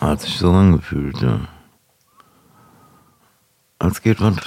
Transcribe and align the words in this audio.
Hat 0.00 0.20
sich 0.20 0.36
so 0.36 0.50
angefühlt, 0.50 1.20
ja. 1.20 1.40
Als 3.78 4.00
geht 4.02 4.20
man 4.20 4.38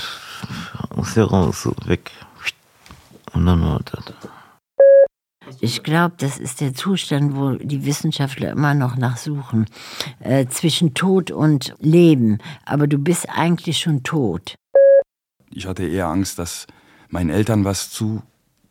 aus 0.89 1.13
der 1.13 1.25
raus, 1.25 1.63
so 1.63 1.75
weg. 1.85 2.11
Und 3.33 3.45
dann 3.45 3.61
war 3.61 3.79
das. 3.85 4.03
Ich 5.61 5.83
glaube, 5.83 6.15
das 6.17 6.37
ist 6.37 6.61
der 6.61 6.73
Zustand, 6.73 7.35
wo 7.35 7.51
die 7.55 7.85
Wissenschaftler 7.85 8.51
immer 8.51 8.73
noch 8.73 8.95
nachsuchen. 8.95 9.65
Äh, 10.19 10.47
zwischen 10.47 10.93
Tod 10.93 11.31
und 11.31 11.75
Leben. 11.79 12.37
Aber 12.65 12.87
du 12.87 12.97
bist 12.97 13.27
eigentlich 13.29 13.79
schon 13.79 14.03
tot. 14.03 14.55
Ich 15.51 15.65
hatte 15.65 15.83
eher 15.83 16.07
Angst, 16.07 16.39
dass 16.39 16.67
meinen 17.09 17.29
Eltern 17.29 17.65
was 17.65 17.89
zu, 17.89 18.21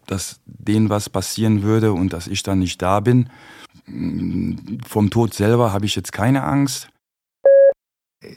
dass 0.06 0.40
denen 0.46 0.88
was 0.88 1.10
passieren 1.10 1.62
würde 1.62 1.92
und 1.92 2.12
dass 2.12 2.26
ich 2.26 2.42
dann 2.42 2.60
nicht 2.60 2.80
da 2.80 3.00
bin. 3.00 3.28
Vom 4.86 5.10
Tod 5.10 5.34
selber 5.34 5.72
habe 5.72 5.86
ich 5.86 5.94
jetzt 5.96 6.12
keine 6.12 6.42
Angst. 6.44 6.90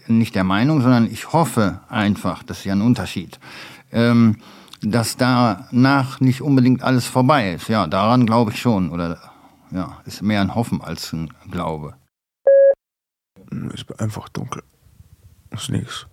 Nicht 0.07 0.35
der 0.35 0.43
Meinung, 0.43 0.81
sondern 0.81 1.11
ich 1.11 1.33
hoffe 1.33 1.81
einfach, 1.89 2.43
das 2.43 2.59
ist 2.59 2.65
ja 2.65 2.73
ein 2.73 2.81
Unterschied. 2.81 3.39
Ähm, 3.91 4.37
dass 4.81 5.17
danach 5.17 6.19
nicht 6.19 6.41
unbedingt 6.41 6.83
alles 6.83 7.05
vorbei 7.05 7.53
ist. 7.53 7.67
Ja, 7.67 7.87
daran 7.87 8.25
glaube 8.25 8.51
ich 8.51 8.59
schon. 8.59 8.89
Oder 8.89 9.19
ja, 9.71 10.01
ist 10.05 10.21
mehr 10.21 10.41
ein 10.41 10.55
Hoffen 10.55 10.81
als 10.81 11.13
ein 11.13 11.33
Glaube. 11.49 11.95
Es 13.51 13.81
ist 13.81 13.99
einfach 13.99 14.29
dunkel. 14.29 14.63
Ist 15.51 15.69
nichts. 15.69 16.07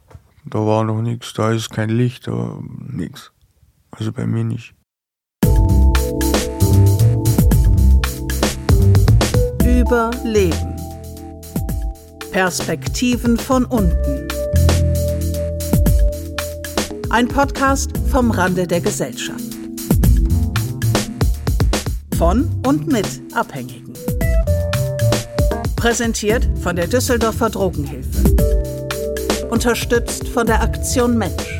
Da 0.45 0.59
war 0.59 0.85
noch 0.85 1.03
nichts. 1.03 1.33
Da 1.35 1.53
ist 1.53 1.71
kein 1.71 1.91
Licht, 1.91 2.27
da 2.27 2.59
nichts. 2.61 3.33
Also 3.91 4.13
bei 4.13 4.27
mir 4.27 4.45
nicht. 4.45 4.75
Überleben. 9.79 10.75
Perspektiven 12.33 13.37
von 13.37 13.65
unten. 13.65 14.27
Ein 17.11 17.29
Podcast 17.29 17.93
vom 18.11 18.33
Rande 18.33 18.67
der 18.67 18.81
Gesellschaft. 18.81 19.45
Von 22.17 22.51
und 22.67 22.89
mit 22.89 23.07
Abhängigen. 23.35 23.93
Präsentiert 25.77 26.49
von 26.61 26.75
der 26.75 26.89
Düsseldorfer 26.89 27.51
Drogenhilfe. 27.51 28.35
Unterstützt 29.49 30.27
von 30.27 30.49
der 30.49 30.61
Aktion 30.61 31.17
Mensch. 31.17 31.58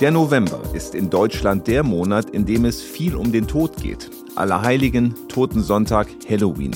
Der 0.00 0.10
November 0.10 0.62
ist 0.72 0.94
in 0.94 1.10
Deutschland 1.10 1.66
der 1.66 1.82
Monat, 1.82 2.30
in 2.30 2.46
dem 2.46 2.64
es 2.64 2.80
viel 2.80 3.14
um 3.14 3.32
den 3.32 3.46
Tod 3.46 3.76
geht. 3.82 4.08
Allerheiligen, 4.34 5.14
Totensonntag, 5.28 6.08
Halloween. 6.26 6.74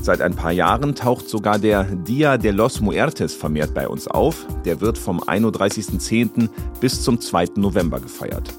Seit 0.00 0.22
ein 0.22 0.34
paar 0.34 0.52
Jahren 0.52 0.94
taucht 0.94 1.28
sogar 1.28 1.58
der 1.58 1.84
Dia 1.84 2.38
de 2.38 2.50
los 2.50 2.80
Muertes 2.80 3.34
vermehrt 3.34 3.74
bei 3.74 3.86
uns 3.86 4.08
auf. 4.08 4.46
Der 4.64 4.80
wird 4.80 4.96
vom 4.96 5.20
31.10. 5.20 6.48
bis 6.80 7.02
zum 7.02 7.20
2. 7.20 7.48
November 7.56 8.00
gefeiert. 8.00 8.54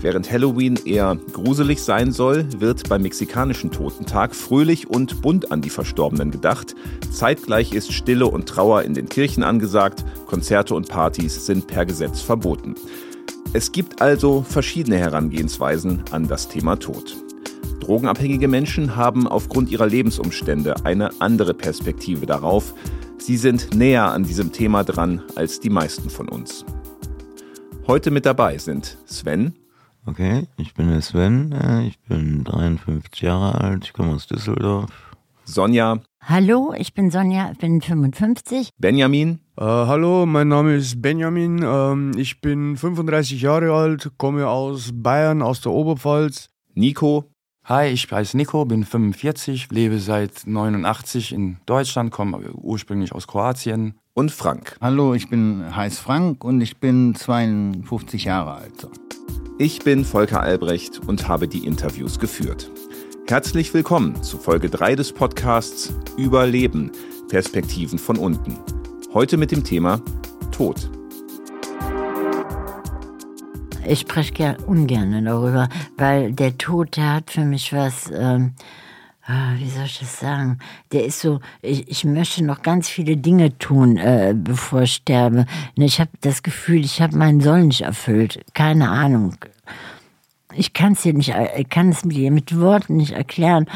Während 0.00 0.32
Halloween 0.32 0.78
eher 0.86 1.18
gruselig 1.34 1.82
sein 1.82 2.12
soll, 2.12 2.46
wird 2.58 2.88
beim 2.88 3.02
mexikanischen 3.02 3.70
Totentag 3.70 4.34
fröhlich 4.34 4.88
und 4.88 5.20
bunt 5.20 5.52
an 5.52 5.60
die 5.60 5.68
Verstorbenen 5.68 6.30
gedacht. 6.30 6.74
Zeitgleich 7.12 7.74
ist 7.74 7.92
Stille 7.92 8.26
und 8.26 8.48
Trauer 8.48 8.84
in 8.84 8.94
den 8.94 9.10
Kirchen 9.10 9.42
angesagt. 9.42 10.02
Konzerte 10.24 10.74
und 10.74 10.88
Partys 10.88 11.44
sind 11.44 11.66
per 11.66 11.84
Gesetz 11.84 12.22
verboten. 12.22 12.74
Es 13.52 13.72
gibt 13.72 14.00
also 14.00 14.42
verschiedene 14.42 14.96
Herangehensweisen 14.96 16.04
an 16.12 16.28
das 16.28 16.46
Thema 16.46 16.76
Tod. 16.76 17.16
Drogenabhängige 17.80 18.46
Menschen 18.46 18.94
haben 18.94 19.26
aufgrund 19.26 19.72
ihrer 19.72 19.86
Lebensumstände 19.88 20.84
eine 20.84 21.20
andere 21.20 21.52
Perspektive 21.52 22.26
darauf. 22.26 22.74
Sie 23.18 23.36
sind 23.36 23.74
näher 23.74 24.12
an 24.12 24.22
diesem 24.22 24.52
Thema 24.52 24.84
dran 24.84 25.22
als 25.34 25.58
die 25.58 25.68
meisten 25.68 26.10
von 26.10 26.28
uns. 26.28 26.64
Heute 27.88 28.12
mit 28.12 28.24
dabei 28.24 28.56
sind 28.58 28.96
Sven. 29.04 29.56
Okay, 30.06 30.46
ich 30.56 30.74
bin 30.74 30.88
der 30.88 31.02
Sven, 31.02 31.50
äh, 31.50 31.88
ich 31.88 31.98
bin 31.98 32.44
53 32.44 33.20
Jahre 33.20 33.60
alt, 33.60 33.84
ich 33.84 33.92
komme 33.92 34.14
aus 34.14 34.28
Düsseldorf. 34.28 35.16
Sonja. 35.44 36.00
Hallo, 36.22 36.74
ich 36.76 36.92
bin 36.92 37.10
Sonja, 37.10 37.52
bin 37.58 37.80
55. 37.80 38.70
Benjamin. 38.78 39.40
Äh, 39.56 39.64
hallo, 39.64 40.26
mein 40.26 40.48
Name 40.48 40.76
ist 40.76 41.00
Benjamin. 41.00 41.62
Ähm, 41.64 42.12
ich 42.16 42.40
bin 42.42 42.76
35 42.76 43.40
Jahre 43.40 43.72
alt, 43.72 44.12
komme 44.18 44.46
aus 44.46 44.90
Bayern, 44.92 45.40
aus 45.40 45.62
der 45.62 45.72
Oberpfalz. 45.72 46.50
Nico. 46.74 47.24
Hi, 47.64 47.88
ich 47.88 48.10
heiße 48.10 48.36
Nico, 48.36 48.64
bin 48.64 48.84
45, 48.84 49.68
lebe 49.70 49.98
seit 49.98 50.46
89 50.46 51.32
in 51.32 51.56
Deutschland, 51.66 52.10
komme 52.10 52.52
ursprünglich 52.52 53.12
aus 53.12 53.26
Kroatien. 53.26 53.94
Und 54.12 54.30
Frank. 54.30 54.76
Hallo, 54.80 55.14
ich 55.14 55.28
bin 55.30 55.74
heiß 55.74 55.98
Frank 55.98 56.44
und 56.44 56.60
ich 56.60 56.76
bin 56.78 57.14
52 57.14 58.24
Jahre 58.24 58.54
alt. 58.54 58.88
Ich 59.58 59.80
bin 59.80 60.04
Volker 60.04 60.40
Albrecht 60.40 61.00
und 61.06 61.28
habe 61.28 61.48
die 61.48 61.66
Interviews 61.66 62.18
geführt. 62.18 62.70
Herzlich 63.30 63.72
willkommen 63.72 64.24
zu 64.24 64.38
Folge 64.38 64.68
3 64.68 64.96
des 64.96 65.12
Podcasts 65.12 65.94
Überleben, 66.16 66.90
Perspektiven 67.28 67.96
von 67.96 68.18
unten. 68.18 68.58
Heute 69.14 69.36
mit 69.36 69.52
dem 69.52 69.62
Thema 69.62 70.02
Tod. 70.50 70.90
Ich 73.86 74.00
spreche 74.00 74.56
ungern 74.66 75.24
darüber, 75.24 75.68
weil 75.96 76.32
der 76.32 76.58
Tod, 76.58 76.96
der 76.96 77.14
hat 77.14 77.30
für 77.30 77.44
mich 77.44 77.72
was, 77.72 78.10
ähm, 78.12 78.54
ah, 79.24 79.52
wie 79.58 79.70
soll 79.70 79.84
ich 79.84 80.00
das 80.00 80.18
sagen? 80.18 80.58
Der 80.90 81.04
ist 81.04 81.20
so, 81.20 81.38
ich, 81.62 81.88
ich 81.88 82.04
möchte 82.04 82.44
noch 82.44 82.62
ganz 82.62 82.88
viele 82.88 83.16
Dinge 83.16 83.56
tun, 83.58 83.96
äh, 83.96 84.34
bevor 84.36 84.82
ich 84.82 84.94
sterbe. 84.94 85.46
Ich 85.76 86.00
habe 86.00 86.10
das 86.22 86.42
Gefühl, 86.42 86.84
ich 86.84 87.00
habe 87.00 87.16
meinen 87.16 87.40
Soll 87.40 87.62
nicht 87.62 87.82
erfüllt. 87.82 88.40
Keine 88.54 88.88
Ahnung. 88.88 89.36
Ich 90.52 90.72
kann 90.72 90.92
es 90.92 91.02
dir 91.02 91.14
nicht, 91.14 91.34
ich 91.56 91.68
kann 91.68 91.90
es 91.90 92.02
dir 92.02 92.30
mit 92.30 92.58
Worten 92.58 92.96
nicht 92.96 93.12
erklären. 93.12 93.66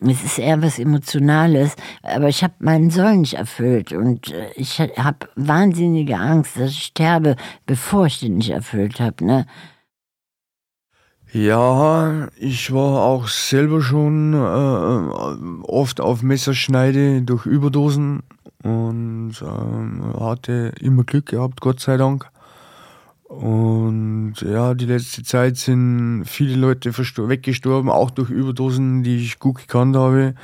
Es 0.00 0.24
ist 0.24 0.38
eher 0.38 0.60
was 0.62 0.78
Emotionales, 0.78 1.76
aber 2.02 2.28
ich 2.28 2.42
habe 2.42 2.54
meinen 2.58 2.90
Soll 2.90 3.18
nicht 3.18 3.34
erfüllt 3.34 3.92
und 3.92 4.32
äh, 4.32 4.50
ich 4.56 4.80
habe 4.80 5.28
wahnsinnige 5.36 6.16
Angst, 6.16 6.56
dass 6.56 6.70
ich 6.72 6.82
sterbe, 6.82 7.36
bevor 7.66 8.06
ich 8.06 8.18
den 8.18 8.38
nicht 8.38 8.50
erfüllt 8.50 8.98
habe. 8.98 9.24
Ne? 9.24 9.46
Ja, 11.32 12.28
ich 12.36 12.72
war 12.74 13.02
auch 13.04 13.28
selber 13.28 13.80
schon 13.80 14.34
äh, 14.34 15.66
oft 15.66 16.00
auf 16.00 16.22
Messerschneide 16.22 17.22
durch 17.22 17.46
Überdosen 17.46 18.22
und 18.62 19.34
äh, 19.40 20.20
hatte 20.20 20.72
immer 20.80 21.04
Glück 21.04 21.26
gehabt, 21.26 21.60
Gott 21.60 21.80
sei 21.80 21.96
Dank. 21.96 22.30
Und 23.32 24.34
ja, 24.42 24.74
die 24.74 24.84
letzte 24.84 25.22
Zeit 25.22 25.56
sind 25.56 26.24
viele 26.26 26.54
Leute 26.54 26.92
weggestorben, 26.92 27.90
auch 27.90 28.10
durch 28.10 28.28
Überdosen, 28.28 29.02
die 29.04 29.16
ich 29.16 29.38
gut 29.38 29.56
gekannt 29.56 29.96
habe. 29.96 30.34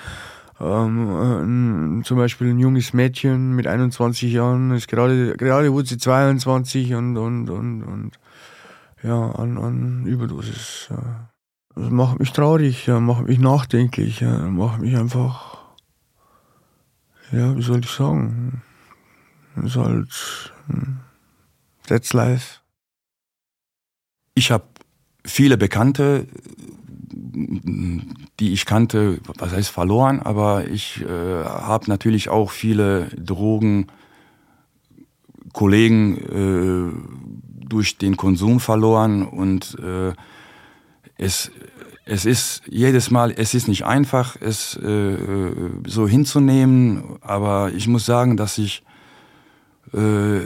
Ähm, 0.58 2.00
äh, 2.00 2.02
zum 2.02 2.16
Beispiel 2.16 2.48
ein 2.48 2.58
junges 2.58 2.94
Mädchen 2.94 3.54
mit 3.54 3.66
21 3.66 4.32
Jahren, 4.32 4.70
ist 4.70 4.88
gerade, 4.88 5.36
gerade 5.36 5.70
wurde 5.70 5.86
sie 5.86 5.98
22 5.98 6.94
und, 6.94 7.18
und, 7.18 7.50
und, 7.50 7.82
und 7.82 8.18
ja, 9.02 9.32
an, 9.32 9.58
an 9.58 10.06
Überdosis. 10.06 10.88
Das 11.74 11.90
macht 11.90 12.18
mich 12.18 12.32
traurig, 12.32 12.88
macht 12.88 13.28
mich 13.28 13.38
nachdenklich, 13.38 14.22
macht 14.22 14.80
mich 14.80 14.96
einfach, 14.96 15.58
ja, 17.32 17.54
wie 17.54 17.62
soll 17.62 17.80
ich 17.80 17.90
sagen, 17.90 18.62
ist 19.62 19.76
halt, 19.76 20.52
hm, 20.68 21.00
that's 21.86 22.14
life. 22.14 22.60
Ich 24.38 24.52
habe 24.52 24.64
viele 25.24 25.58
Bekannte, 25.58 26.28
die 28.38 28.52
ich 28.52 28.66
kannte, 28.66 29.18
was 29.36 29.50
heißt 29.50 29.68
verloren, 29.68 30.20
aber 30.20 30.68
ich 30.68 31.02
äh, 31.02 31.08
habe 31.44 31.86
natürlich 31.88 32.28
auch 32.28 32.52
viele 32.52 33.08
Drogenkollegen 33.16 33.88
äh, 36.18 36.92
durch 37.66 37.98
den 37.98 38.16
Konsum 38.16 38.60
verloren 38.60 39.26
und 39.26 39.76
äh, 39.80 40.12
es 41.16 41.50
es 42.04 42.24
ist 42.24 42.62
jedes 42.68 43.10
Mal, 43.10 43.34
es 43.36 43.54
ist 43.54 43.66
nicht 43.66 43.84
einfach, 43.86 44.36
es 44.40 44.76
äh, 44.76 45.16
so 45.84 46.06
hinzunehmen, 46.06 47.18
aber 47.22 47.72
ich 47.74 47.88
muss 47.88 48.06
sagen, 48.06 48.36
dass 48.36 48.56
ich 48.56 48.84
äh, 49.92 50.40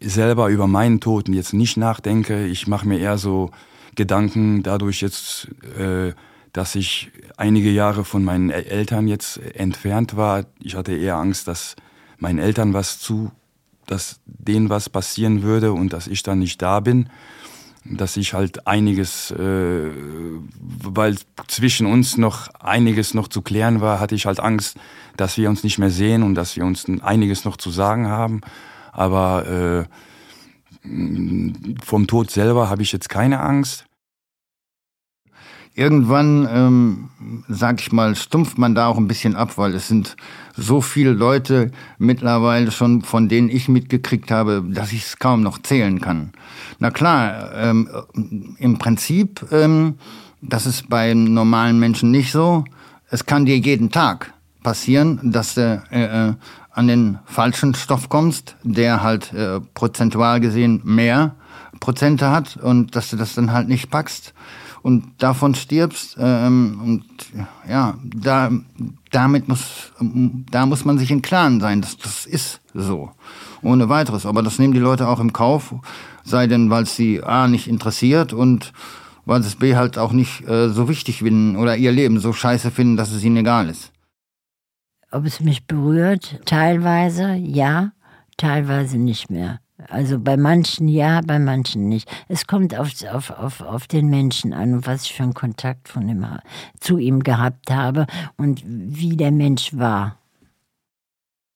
selber 0.00 0.48
über 0.48 0.66
meinen 0.66 1.00
Toten 1.00 1.32
jetzt 1.32 1.52
nicht 1.52 1.76
nachdenke. 1.76 2.46
Ich 2.46 2.66
mache 2.66 2.86
mir 2.88 2.98
eher 2.98 3.18
so 3.18 3.50
Gedanken 3.94 4.62
dadurch 4.62 5.00
jetzt, 5.00 5.48
äh, 5.78 6.12
dass 6.52 6.74
ich 6.74 7.10
einige 7.36 7.70
Jahre 7.70 8.04
von 8.04 8.24
meinen 8.24 8.50
Eltern 8.50 9.08
jetzt 9.08 9.38
entfernt 9.54 10.16
war. 10.16 10.46
Ich 10.60 10.74
hatte 10.74 10.94
eher 10.94 11.16
Angst, 11.16 11.48
dass 11.48 11.76
meinen 12.18 12.38
Eltern 12.38 12.72
was 12.72 12.98
zu, 12.98 13.30
dass 13.86 14.20
denen 14.24 14.70
was 14.70 14.88
passieren 14.88 15.42
würde 15.42 15.72
und 15.72 15.92
dass 15.92 16.06
ich 16.06 16.22
dann 16.22 16.38
nicht 16.38 16.62
da 16.62 16.80
bin. 16.80 17.08
dass 17.88 18.16
ich 18.16 18.34
halt 18.34 18.66
einiges, 18.66 19.30
äh, 19.30 19.90
weil 20.82 21.16
zwischen 21.46 21.86
uns 21.86 22.16
noch 22.16 22.48
einiges 22.58 23.14
noch 23.14 23.28
zu 23.28 23.42
klären 23.42 23.80
war, 23.80 24.00
hatte 24.00 24.14
ich 24.14 24.26
halt 24.26 24.40
Angst, 24.40 24.76
dass 25.16 25.36
wir 25.36 25.48
uns 25.48 25.62
nicht 25.62 25.78
mehr 25.78 25.90
sehen 25.90 26.22
und 26.22 26.34
dass 26.34 26.56
wir 26.56 26.64
uns 26.64 26.86
einiges 27.02 27.44
noch 27.44 27.56
zu 27.56 27.70
sagen 27.70 28.08
haben. 28.08 28.40
Aber 28.96 29.86
äh, 30.84 30.88
vom 31.84 32.06
Tod 32.06 32.30
selber 32.30 32.70
habe 32.70 32.82
ich 32.82 32.92
jetzt 32.92 33.10
keine 33.10 33.40
Angst. 33.40 33.84
Irgendwann, 35.74 36.48
ähm, 36.50 37.10
sag 37.48 37.80
ich 37.80 37.92
mal, 37.92 38.16
stumpft 38.16 38.56
man 38.56 38.74
da 38.74 38.86
auch 38.86 38.96
ein 38.96 39.08
bisschen 39.08 39.36
ab, 39.36 39.58
weil 39.58 39.74
es 39.74 39.88
sind 39.88 40.16
so 40.56 40.80
viele 40.80 41.12
Leute 41.12 41.70
mittlerweile 41.98 42.70
schon, 42.70 43.02
von 43.02 43.28
denen 43.28 43.50
ich 43.50 43.68
mitgekriegt 43.68 44.30
habe, 44.30 44.64
dass 44.66 44.92
ich 44.92 45.04
es 45.04 45.18
kaum 45.18 45.42
noch 45.42 45.58
zählen 45.58 46.00
kann. 46.00 46.32
Na 46.78 46.90
klar, 46.90 47.52
ähm, 47.54 47.90
im 48.58 48.78
Prinzip, 48.78 49.44
ähm, 49.52 49.96
das 50.40 50.64
ist 50.64 50.88
bei 50.88 51.12
normalen 51.12 51.78
Menschen 51.78 52.10
nicht 52.10 52.32
so. 52.32 52.64
Es 53.10 53.26
kann 53.26 53.44
dir 53.44 53.58
jeden 53.58 53.90
Tag 53.90 54.32
passieren, 54.66 55.20
dass 55.22 55.54
du 55.54 55.80
äh, 55.92 56.30
äh, 56.30 56.34
an 56.72 56.88
den 56.88 57.20
falschen 57.24 57.76
Stoff 57.76 58.08
kommst, 58.08 58.56
der 58.64 59.00
halt 59.00 59.32
äh, 59.32 59.60
prozentual 59.74 60.40
gesehen 60.40 60.80
mehr 60.82 61.36
Prozente 61.78 62.32
hat 62.32 62.56
und 62.56 62.96
dass 62.96 63.10
du 63.10 63.16
das 63.16 63.36
dann 63.36 63.52
halt 63.52 63.68
nicht 63.68 63.92
packst 63.92 64.34
und 64.82 65.04
davon 65.18 65.54
stirbst. 65.54 66.16
Ähm, 66.18 66.80
und 66.84 67.04
ja, 67.68 67.94
da, 68.02 68.50
damit 69.12 69.46
muss, 69.46 69.92
da 70.50 70.66
muss 70.66 70.84
man 70.84 70.98
sich 70.98 71.12
im 71.12 71.22
Klaren 71.22 71.60
sein, 71.60 71.80
dass 71.80 71.96
das 71.96 72.26
ist 72.26 72.60
so. 72.74 73.12
Ohne 73.62 73.88
weiteres. 73.88 74.26
Aber 74.26 74.42
das 74.42 74.58
nehmen 74.58 74.72
die 74.72 74.80
Leute 74.80 75.06
auch 75.06 75.20
im 75.20 75.32
Kauf, 75.32 75.76
sei 76.24 76.48
denn, 76.48 76.70
weil 76.70 76.82
es 76.82 76.96
sie 76.96 77.22
A 77.22 77.46
nicht 77.46 77.68
interessiert 77.68 78.32
und 78.32 78.72
weil 79.26 79.42
sie 79.42 79.48
es 79.48 79.54
B 79.54 79.76
halt 79.76 79.96
auch 79.96 80.12
nicht 80.12 80.48
äh, 80.48 80.70
so 80.70 80.88
wichtig 80.88 81.18
finden 81.18 81.54
oder 81.54 81.76
ihr 81.76 81.92
Leben 81.92 82.18
so 82.18 82.32
scheiße 82.32 82.72
finden, 82.72 82.96
dass 82.96 83.12
es 83.12 83.22
ihnen 83.22 83.36
egal 83.36 83.68
ist. 83.68 83.92
Ob 85.16 85.24
es 85.24 85.40
mich 85.40 85.64
berührt? 85.66 86.42
Teilweise 86.44 87.32
ja, 87.36 87.92
teilweise 88.36 88.98
nicht 88.98 89.30
mehr. 89.30 89.60
Also 89.88 90.18
bei 90.18 90.36
manchen 90.36 90.88
ja, 90.88 91.22
bei 91.26 91.38
manchen 91.38 91.88
nicht. 91.88 92.06
Es 92.28 92.46
kommt 92.46 92.78
auf, 92.78 92.90
auf, 93.10 93.30
auf, 93.30 93.62
auf 93.62 93.86
den 93.86 94.08
Menschen 94.08 94.52
an 94.52 94.74
und 94.74 94.86
was 94.86 95.04
ich 95.04 95.14
für 95.14 95.22
einen 95.22 95.32
Kontakt 95.32 95.88
von 95.88 96.06
ihm, 96.06 96.26
zu 96.80 96.98
ihm 96.98 97.22
gehabt 97.22 97.70
habe 97.70 98.06
und 98.36 98.62
wie 98.66 99.16
der 99.16 99.32
Mensch 99.32 99.74
war. 99.74 100.18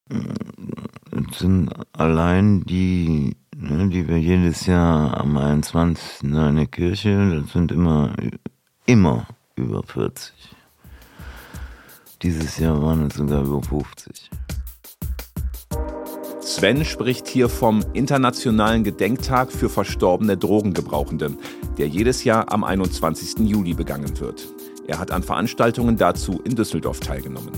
Es 0.09 1.39
sind 1.39 1.71
allein 1.93 2.63
die, 2.63 3.37
ne, 3.55 3.91
die 3.91 4.09
wir 4.09 4.19
jedes 4.19 4.65
Jahr 4.65 5.21
am 5.21 5.37
21. 5.37 6.23
in 6.23 6.57
der 6.57 6.67
Kirche, 6.67 7.43
das 7.43 7.53
sind 7.53 7.73
immer, 7.73 8.15
immer 8.87 9.27
über 9.55 9.83
40. 9.83 10.33
Dieses 12.23 12.59
Jahr 12.59 12.83
waren 12.83 13.07
es 13.07 13.15
sogar 13.15 13.43
über 13.45 13.63
50. 13.63 14.31
Sven 16.43 16.85
spricht 16.85 17.27
hier 17.27 17.49
vom 17.49 17.83
Internationalen 17.95 18.85
Gedenktag 18.85 19.51
für 19.51 19.71
verstorbene 19.71 20.37
Drogengebrauchende, 20.37 21.35
der 21.79 21.89
jedes 21.89 22.25
Jahr 22.25 22.53
am 22.53 22.63
21. 22.63 23.49
Juli 23.49 23.73
begangen 23.73 24.21
wird. 24.21 24.47
Er 24.87 24.99
hat 24.99 25.13
an 25.13 25.23
Veranstaltungen 25.23 25.97
dazu 25.97 26.43
in 26.45 26.55
Düsseldorf 26.57 27.01
teilgenommen. 27.01 27.53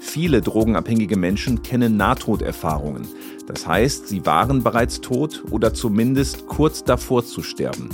Viele 0.00 0.40
drogenabhängige 0.40 1.18
Menschen 1.18 1.62
kennen 1.62 1.98
Nahtoderfahrungen. 1.98 3.06
Das 3.46 3.66
heißt, 3.66 4.08
sie 4.08 4.24
waren 4.24 4.62
bereits 4.62 5.02
tot 5.02 5.44
oder 5.50 5.74
zumindest 5.74 6.46
kurz 6.46 6.82
davor 6.82 7.26
zu 7.26 7.42
sterben. 7.42 7.90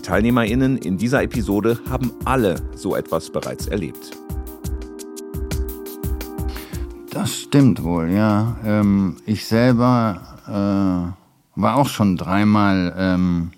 Die 0.00 0.06
TeilnehmerInnen 0.06 0.78
in 0.78 0.96
dieser 0.96 1.22
Episode 1.22 1.78
haben 1.90 2.12
alle 2.24 2.54
so 2.74 2.96
etwas 2.96 3.30
bereits 3.30 3.66
erlebt. 3.66 4.12
Das 7.10 7.36
stimmt 7.36 7.82
wohl, 7.82 8.08
ja. 8.10 8.56
Ähm, 8.64 9.18
ich 9.26 9.46
selber 9.46 10.22
äh, 10.46 11.60
war 11.60 11.76
auch 11.76 11.88
schon 11.88 12.16
dreimal, 12.16 12.94
ähm, 12.96 13.50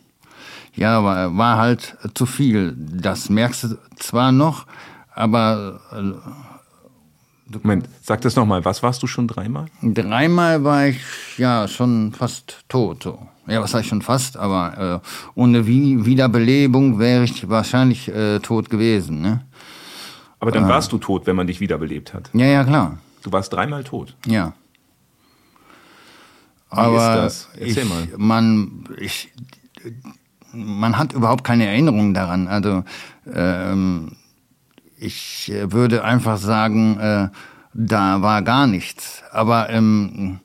ja, 0.75 1.05
war, 1.05 1.37
war 1.37 1.59
halt 1.59 1.97
zu 2.15 2.27
viel. 2.27 2.75
Das 2.77 3.29
merkst 3.29 3.63
du 3.63 3.79
zwar 4.01 4.33
noch, 4.33 4.67
aber. 5.15 5.81
Äh, 5.93 6.15
Moment, 7.63 7.89
sag 8.03 8.21
das 8.23 8.35
nochmal. 8.35 8.65
Was 8.65 8.83
warst 8.83 9.01
du 9.05 9.07
schon 9.07 9.29
dreimal? 9.29 9.67
Dreimal 9.81 10.65
war 10.65 10.87
ich 10.87 10.99
ja 11.39 11.69
schon 11.69 12.13
fast 12.13 12.65
tot. 12.69 13.05
So. 13.05 13.29
Ja, 13.47 13.61
was 13.61 13.75
heißt 13.75 13.89
schon 13.89 14.03
fast, 14.03 14.37
aber 14.37 15.03
äh, 15.05 15.09
ohne 15.35 15.67
Wie 15.67 16.05
Wiederbelebung 16.07 16.99
wäre 16.99 17.25
ich 17.25 17.49
wahrscheinlich 17.49 18.09
äh, 18.09 18.39
tot 18.39 18.71
gewesen. 18.71 19.21
Ne? 19.21 19.45
Aber 20.39 20.53
dann 20.53 20.65
äh, 20.65 20.69
warst 20.69 20.93
du 20.93 20.99
tot, 20.99 21.27
wenn 21.27 21.37
man 21.37 21.47
dich 21.47 21.61
wiederbelebt 21.61 22.15
hat. 22.15 22.31
Ja, 22.33 22.47
ja, 22.47 22.65
klar. 22.65 22.99
Du 23.23 23.33
warst 23.33 23.53
dreimal 23.53 23.85
tot. 23.85 24.17
Ja. 24.27 24.55
Wie 26.71 26.79
Aber 26.79 27.27
ist 27.27 27.47
das? 27.47 27.49
Erzähl 27.59 27.83
ich, 27.83 27.89
mal. 27.89 28.09
Man, 28.17 28.85
ich, 28.99 29.33
man 30.53 30.97
hat 30.97 31.13
überhaupt 31.13 31.45
keine 31.45 31.67
Erinnerung 31.67 32.15
daran. 32.15 32.49
Also 32.49 32.85
ähm, 33.33 34.13
ich 34.97 35.53
würde 35.65 36.05
einfach 36.05 36.39
sagen, 36.39 36.99
äh, 36.99 37.29
da 37.75 38.23
war 38.23 38.43
gar 38.43 38.67
nichts. 38.67 39.23
Aber 39.33 39.69
ähm, 39.71 40.41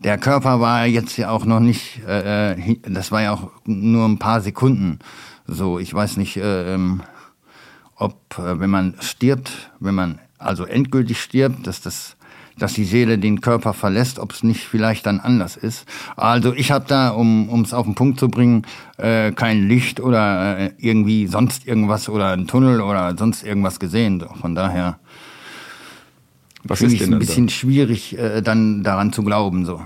der 0.00 0.18
Körper 0.18 0.60
war 0.60 0.86
jetzt 0.86 1.16
ja 1.16 1.30
auch 1.30 1.44
noch 1.44 1.60
nicht, 1.60 2.00
äh, 2.06 2.52
äh 2.52 2.78
das 2.82 3.10
war 3.10 3.22
ja 3.22 3.32
auch 3.32 3.50
nur 3.64 4.06
ein 4.06 4.18
paar 4.18 4.40
Sekunden. 4.40 4.98
So, 5.46 5.78
ich 5.78 5.92
weiß 5.92 6.18
nicht, 6.18 6.36
äh, 6.36 6.74
ähm, 6.74 7.02
ob 7.96 8.38
äh, 8.38 8.60
wenn 8.60 8.70
man 8.70 8.94
stirbt, 9.00 9.70
wenn 9.80 9.94
man 9.94 10.18
also 10.38 10.64
endgültig 10.64 11.20
stirbt, 11.20 11.66
dass 11.66 11.80
das 11.80 12.16
dass 12.58 12.72
die 12.72 12.84
Seele 12.84 13.18
den 13.18 13.40
Körper 13.40 13.72
verlässt, 13.72 14.18
ob 14.18 14.32
es 14.32 14.42
nicht 14.42 14.62
vielleicht 14.62 15.06
dann 15.06 15.20
anders 15.20 15.56
ist. 15.56 15.86
Also 16.16 16.52
ich 16.52 16.70
habe 16.70 16.84
da, 16.88 17.10
um 17.10 17.62
es 17.62 17.72
auf 17.72 17.86
den 17.86 17.94
Punkt 17.94 18.18
zu 18.18 18.28
bringen, 18.28 18.66
äh, 18.96 19.32
kein 19.32 19.68
Licht 19.68 20.00
oder 20.00 20.58
äh, 20.58 20.70
irgendwie 20.78 21.26
sonst 21.28 21.66
irgendwas 21.66 22.08
oder 22.08 22.32
ein 22.32 22.46
Tunnel 22.46 22.80
oder 22.80 23.16
sonst 23.16 23.44
irgendwas 23.44 23.78
gesehen. 23.78 24.24
Von 24.40 24.54
daher 24.54 24.98
was 26.68 26.80
ich 26.82 27.00
es 27.00 27.08
ein 27.08 27.18
bisschen 27.18 27.46
da? 27.46 27.52
schwierig, 27.52 28.18
äh, 28.18 28.42
dann 28.42 28.82
daran 28.82 29.12
zu 29.12 29.22
glauben. 29.22 29.64
So. 29.64 29.82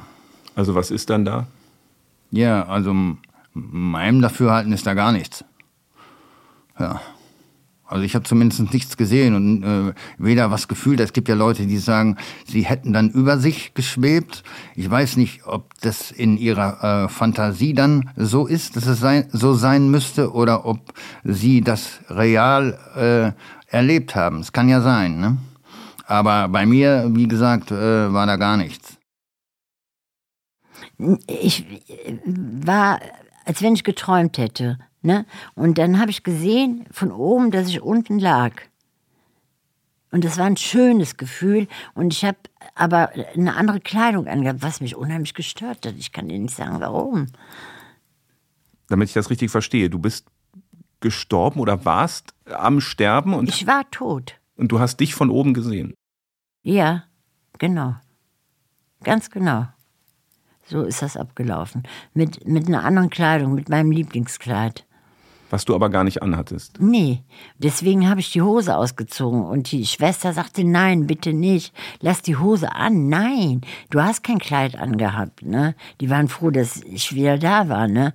Also 0.55 0.75
was 0.75 0.91
ist 0.91 1.11
dann 1.11 1.25
da? 1.25 1.47
Ja, 2.31 2.67
also 2.67 2.95
meinem 3.53 4.23
Dafürhalten 4.23 4.73
ist 4.73 4.87
da 4.87 4.95
gar 4.95 5.13
nichts. 5.13 5.45
Ja. 6.79 7.01
Also 7.93 8.05
ich 8.05 8.15
habe 8.15 8.25
zumindest 8.25 8.73
nichts 8.73 8.97
gesehen 8.97 9.35
und 9.35 9.63
äh, 9.63 9.93
weder 10.17 10.51
was 10.51 10.67
gefühlt. 10.67 10.99
Es 11.01 11.13
gibt 11.13 11.29
ja 11.29 11.35
Leute, 11.35 11.67
die 11.67 11.77
sagen, 11.77 12.17
sie 12.47 12.63
hätten 12.63 12.95
dann 12.95 13.11
über 13.11 13.37
sich 13.37 13.75
geschwebt. 13.75 14.45
Ich 14.75 14.91
weiß 14.91 15.19
nicht, 15.19 15.47
ob 15.47 15.79
das 15.83 16.11
in 16.11 16.39
ihrer 16.39 17.05
äh, 17.05 17.09
Fantasie 17.11 17.75
dann 17.75 18.09
so 18.17 18.47
ist, 18.47 18.77
dass 18.77 18.87
es 18.87 18.99
sein, 18.99 19.27
so 19.31 19.53
sein 19.53 19.91
müsste, 19.91 20.33
oder 20.33 20.65
ob 20.65 20.95
sie 21.23 21.61
das 21.61 22.01
real 22.09 22.79
äh, 22.97 23.77
erlebt 23.77 24.17
haben. 24.17 24.41
Es 24.41 24.53
kann 24.53 24.71
ja 24.71 24.81
sein. 24.81 25.21
Ne? 25.21 25.37
Aber 26.07 26.49
bei 26.49 26.67
mir, 26.67 27.11
wie 27.13 27.29
gesagt, 27.29 27.71
äh, 27.71 28.13
war 28.13 28.27
da 28.27 28.37
gar 28.37 28.57
nichts. 28.57 28.99
Ich 31.27 31.65
äh, 31.89 32.19
war, 32.27 33.01
als 33.45 33.63
wenn 33.63 33.75
ich 33.75 33.85
geträumt 33.85 34.39
hätte. 34.39 34.79
Ne? 35.03 35.27
Und 35.55 35.79
dann 35.79 35.99
habe 35.99 36.11
ich 36.11 36.23
gesehen 36.23 36.87
von 36.91 37.11
oben, 37.11 37.51
dass 37.51 37.69
ich 37.69 37.83
unten 37.83 38.19
lag. 38.19 38.53
Und 40.13 40.25
das 40.25 40.39
war 40.39 40.45
ein 40.45 40.57
schönes 40.57 41.17
Gefühl. 41.17 41.67
Und 41.95 42.13
ich 42.13 42.25
habe 42.25 42.39
aber 42.75 43.11
eine 43.35 43.57
andere 43.57 43.81
Kleidung 43.81 44.29
angehabt, 44.29 44.63
was 44.63 44.81
mich 44.81 44.95
unheimlich 44.95 45.35
gestört 45.35 45.87
hat. 45.87 45.95
Ich 45.99 46.13
kann 46.13 46.29
dir 46.29 46.39
nicht 46.39 46.55
sagen, 46.55 46.81
warum. 46.81 47.29
Damit 48.89 49.09
ich 49.09 49.15
das 49.15 49.31
richtig 49.31 49.51
verstehe, 49.51 49.89
du 49.89 49.99
bist 49.99 50.27
gestorben 51.01 51.61
oder 51.61 51.85
warst 51.85 52.35
am 52.45 52.81
Sterben 52.81 53.35
und. 53.35 53.49
Ich 53.49 53.67
war 53.67 53.91
tot. 53.91 54.37
Und 54.63 54.71
du 54.71 54.79
hast 54.79 55.01
dich 55.01 55.17
von 55.17 55.29
oben 55.29 55.55
gesehen. 55.55 55.93
Ja, 56.63 57.03
genau. 57.59 57.97
Ganz 59.03 59.29
genau. 59.29 59.67
So 60.69 60.83
ist 60.83 61.03
das 61.03 61.17
abgelaufen. 61.17 61.83
Mit, 62.15 62.47
mit 62.47 62.69
einer 62.69 62.85
anderen 62.85 63.11
Kleidung, 63.11 63.57
mit 63.57 63.69
meinem 63.69 63.91
Lieblingskleid 63.91 64.87
was 65.51 65.67
du 65.67 65.75
aber 65.75 65.91
gar 65.91 66.03
nicht 66.03 66.23
anhattest. 66.23 66.81
Nee, 66.81 67.25
deswegen 67.59 68.09
habe 68.09 68.21
ich 68.21 68.33
die 68.33 68.41
Hose 68.41 68.75
ausgezogen 68.75 69.45
und 69.45 69.71
die 69.71 69.85
Schwester 69.85 70.33
sagte, 70.33 70.65
nein, 70.65 71.07
bitte 71.07 71.35
nicht, 71.35 71.75
lass 72.01 72.23
die 72.23 72.37
Hose 72.37 72.75
an, 72.75 73.11
nein, 73.11 73.61
du 73.91 74.01
hast 74.01 74.25
kein 74.25 74.39
Kleid 74.39 74.77
angehabt, 74.77 75.43
ne? 75.43 75.75
Die 76.01 76.09
waren 76.09 76.29
froh, 76.29 76.51
dass 76.51 76.81
ich 76.85 77.15
wieder 77.15 77.37
da 77.37 77.69
war, 77.69 77.87
ne? 77.87 78.15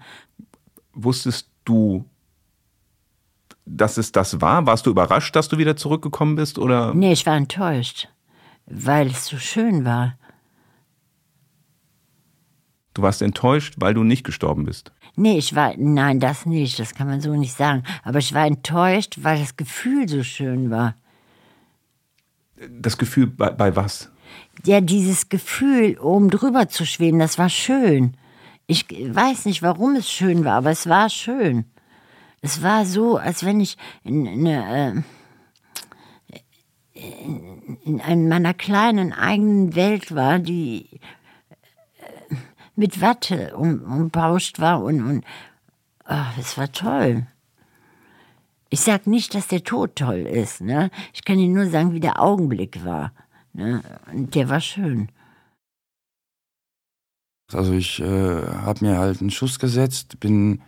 Wusstest 0.94 1.48
du, 1.64 2.06
dass 3.68 3.98
es 3.98 4.12
das 4.12 4.42
war? 4.42 4.66
Warst 4.66 4.86
du 4.86 4.90
überrascht, 4.90 5.36
dass 5.36 5.50
du 5.50 5.58
wieder 5.58 5.76
zurückgekommen 5.76 6.36
bist, 6.36 6.58
oder? 6.58 6.94
Nee, 6.94 7.12
ich 7.12 7.26
war 7.26 7.36
enttäuscht, 7.36 8.08
weil 8.66 9.08
es 9.08 9.28
so 9.28 9.38
schön 9.38 9.86
war. 9.86 10.18
Du 12.94 13.04
warst 13.04 13.22
enttäuscht, 13.22 13.76
weil 13.78 13.94
du 13.94 14.04
nicht 14.04 14.24
gestorben 14.24 14.66
bist. 14.66 14.92
Nee, 15.16 15.38
ich 15.38 15.54
war, 15.54 15.74
nein, 15.78 16.20
das 16.20 16.46
nicht, 16.46 16.80
das 16.80 16.96
kann 16.96 17.08
man 17.08 17.22
so 17.22 17.36
nicht 17.36 17.54
sagen. 17.54 17.84
Aber 18.04 18.20
ich 18.20 18.34
war 18.34 18.48
enttäuscht, 18.48 19.20
weil 19.22 19.40
das 19.40 19.56
Gefühl 19.56 20.08
so 20.08 20.24
schön 20.24 20.72
war. 20.72 20.96
Das 22.70 22.98
Gefühl 22.98 23.28
bei, 23.28 23.52
bei 23.52 23.76
was? 23.76 24.12
Ja, 24.66 24.82
dieses 24.82 25.30
Gefühl, 25.30 26.00
oben 26.00 26.32
drüber 26.32 26.70
zu 26.70 26.86
schweben, 26.86 27.20
das 27.20 27.38
war 27.38 27.50
schön. 27.50 28.18
Ich 28.66 28.86
weiß 28.90 29.46
nicht, 29.46 29.62
warum 29.62 29.96
es 29.96 30.10
schön 30.10 30.44
war, 30.44 30.56
aber 30.56 30.72
es 30.72 30.90
war 30.90 31.10
schön. 31.10 31.66
Es 32.48 32.64
war 32.64 32.86
so, 32.86 33.18
als 33.18 33.44
wenn 33.44 33.60
ich 33.60 33.76
in, 34.06 34.26
eine, 34.26 35.04
äh, 36.94 37.02
in, 37.84 38.00
in 38.00 38.30
meiner 38.30 38.54
kleinen 38.54 39.12
eigenen 39.12 39.76
Welt 39.76 40.16
war, 40.16 40.40
die 40.40 40.88
äh, 42.00 42.36
mit 42.74 43.02
Watte 43.02 43.58
um, 43.58 43.82
umbauscht 43.82 44.62
war 44.62 44.82
und, 44.82 45.02
und 45.02 45.26
ach, 46.06 46.38
es 46.38 46.58
war 46.58 46.72
toll. 46.72 47.28
Ich 48.70 48.80
sag 48.80 49.08
nicht, 49.08 49.36
dass 49.36 49.50
der 49.50 49.66
Tod 49.66 49.98
toll 49.98 50.20
ist, 50.20 50.62
ne? 50.62 50.90
Ich 51.12 51.26
kann 51.26 51.40
Ihnen 51.40 51.54
nur 51.54 51.70
sagen, 51.70 51.92
wie 51.92 52.00
der 52.00 52.22
Augenblick 52.22 52.86
war. 52.86 53.12
Ne? 53.52 53.84
Und 54.14 54.36
der 54.36 54.48
war 54.48 54.62
schön. 54.62 55.10
Also 57.52 57.74
ich 57.74 58.00
äh, 58.00 58.06
habe 58.06 58.86
mir 58.86 58.98
halt 58.98 59.20
einen 59.20 59.32
Schuss 59.32 59.60
gesetzt, 59.60 60.22
bin 60.22 60.62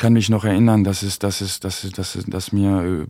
kann 0.00 0.14
mich 0.14 0.30
noch 0.30 0.44
erinnern, 0.44 0.82
dass 0.82 1.02
es, 1.02 1.18
dass 1.18 1.42
es, 1.42 1.60
dass 1.60 1.84
es, 1.84 1.92
dass, 1.92 2.16
es, 2.16 2.24
dass 2.24 2.52
mir 2.52 2.82
äh, 2.82 3.06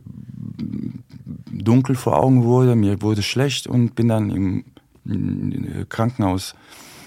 dunkel 1.49 1.95
vor 1.95 2.21
Augen 2.21 2.43
wurde, 2.43 2.75
mir 2.75 3.01
wurde 3.01 3.23
schlecht 3.23 3.65
und 3.65 3.95
bin 3.95 4.09
dann 4.09 4.29
im, 4.29 4.65
im 5.05 5.87
Krankenhaus 5.87 6.53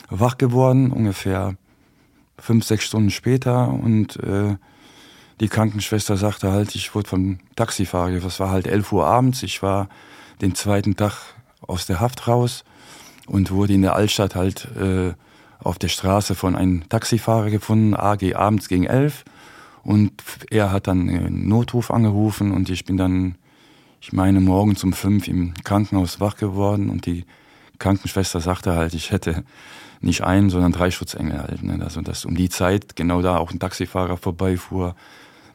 wach 0.09 0.39
geworden, 0.39 0.91
ungefähr 0.91 1.57
fünf, 2.39 2.65
sechs 2.65 2.87
Stunden 2.87 3.11
später 3.11 3.69
und 3.69 4.17
äh, 4.17 4.57
die 5.41 5.49
Krankenschwester 5.49 6.17
sagte 6.17 6.51
halt, 6.51 6.75
ich 6.75 6.95
wurde 6.95 7.09
vom 7.09 7.39
Taxifahrer, 7.55 8.21
das 8.21 8.41
war 8.41 8.51
halt 8.51 8.67
elf 8.67 8.91
Uhr 8.91 9.07
abends, 9.07 9.43
ich 9.43 9.63
war 9.63 9.91
den 10.41 10.55
zweiten 10.55 10.97
Tag 10.97 11.15
aus 11.61 11.85
der 11.85 12.01
Haft 12.01 12.27
raus 12.27 12.65
und 13.27 13.51
wurde 13.51 13.75
in 13.75 13.83
der 13.83 13.97
Altstadt 13.97 14.35
halt 14.35 14.67
äh, 14.77 15.13
auf 15.59 15.79
der 15.79 15.89
Straße 15.89 16.35
von 16.35 16.57
einem 16.57 16.89
Taxifahrer 16.89 17.51
gefunden, 17.51 17.95
AG 17.95 18.35
abends 18.35 18.69
gegen 18.69 18.85
elf. 18.85 19.25
Und 19.85 20.13
er 20.51 20.73
hat 20.73 20.87
dann 20.87 21.09
einen 21.09 21.49
Notruf 21.49 21.91
angerufen 21.91 22.53
und 22.53 22.71
ich 22.71 22.85
bin 22.85 22.97
dann, 22.97 23.37
ich 24.01 24.13
meine, 24.13 24.41
morgens 24.41 24.83
um 24.83 24.93
fünf 24.93 25.29
im 25.29 25.55
Krankenhaus 25.63 26.21
wach 26.21 26.37
geworden 26.37 26.91
und 26.91 27.07
die 27.07 27.25
Krankenschwester 27.79 28.41
sagte 28.41 28.75
halt, 28.75 28.95
ich 28.95 29.11
hätte 29.11 29.45
nicht 30.01 30.23
einen, 30.23 30.51
sondern 30.51 30.73
drei 30.73 30.91
Schutzengel 30.91 31.39
halt. 31.39 31.63
Ne? 31.63 31.83
Also 31.83 32.01
dass 32.01 32.25
um 32.25 32.35
die 32.35 32.49
Zeit 32.49 32.97
genau 32.97 33.23
da 33.23 33.39
auch 33.39 33.51
ein 33.51 33.59
Taxifahrer 33.59 34.17
vorbeifuhr, 34.17 34.95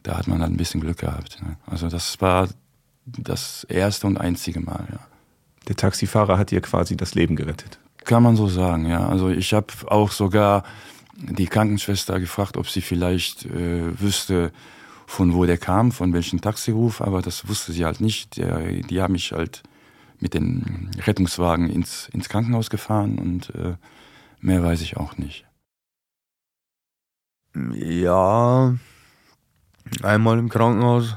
da 0.02 0.16
hat 0.16 0.28
man 0.28 0.40
halt 0.40 0.52
ein 0.52 0.56
bisschen 0.56 0.80
Glück 0.80 0.98
gehabt. 0.98 1.38
Ne? 1.42 1.56
Also 1.66 1.88
das 1.88 2.20
war 2.20 2.48
das 3.06 3.64
erste 3.64 4.06
und 4.06 4.18
einzige 4.18 4.60
Mal, 4.60 4.86
ja. 4.90 4.98
Der 5.68 5.76
Taxifahrer 5.76 6.38
hat 6.38 6.50
dir 6.50 6.62
quasi 6.62 6.96
das 6.96 7.14
Leben 7.14 7.36
gerettet. 7.36 7.78
Kann 8.04 8.22
man 8.22 8.34
so 8.34 8.48
sagen, 8.48 8.86
ja. 8.86 9.06
Also 9.08 9.28
ich 9.28 9.52
habe 9.52 9.66
auch 9.86 10.10
sogar 10.10 10.64
die 11.20 11.46
Krankenschwester 11.46 12.18
gefragt, 12.18 12.56
ob 12.56 12.68
sie 12.68 12.80
vielleicht 12.80 13.44
äh, 13.46 14.00
wüsste, 14.00 14.52
von 15.06 15.34
wo 15.34 15.44
der 15.44 15.58
kam, 15.58 15.90
von 15.90 16.12
welchem 16.12 16.40
Taxiruf, 16.40 17.00
aber 17.00 17.20
das 17.20 17.48
wusste 17.48 17.72
sie 17.72 17.84
halt 17.84 18.00
nicht. 18.00 18.36
Der, 18.36 18.60
die 18.60 19.02
haben 19.02 19.12
mich 19.12 19.32
halt 19.32 19.62
mit 20.20 20.34
den 20.34 20.90
Rettungswagen 21.04 21.68
ins, 21.68 22.08
ins 22.12 22.28
Krankenhaus 22.28 22.70
gefahren 22.70 23.18
und 23.18 23.54
äh, 23.54 23.74
mehr 24.40 24.62
weiß 24.62 24.80
ich 24.82 24.96
auch 24.96 25.16
nicht. 25.18 25.46
Ja, 27.74 28.76
einmal 30.02 30.38
im 30.38 30.48
Krankenhaus. 30.48 31.16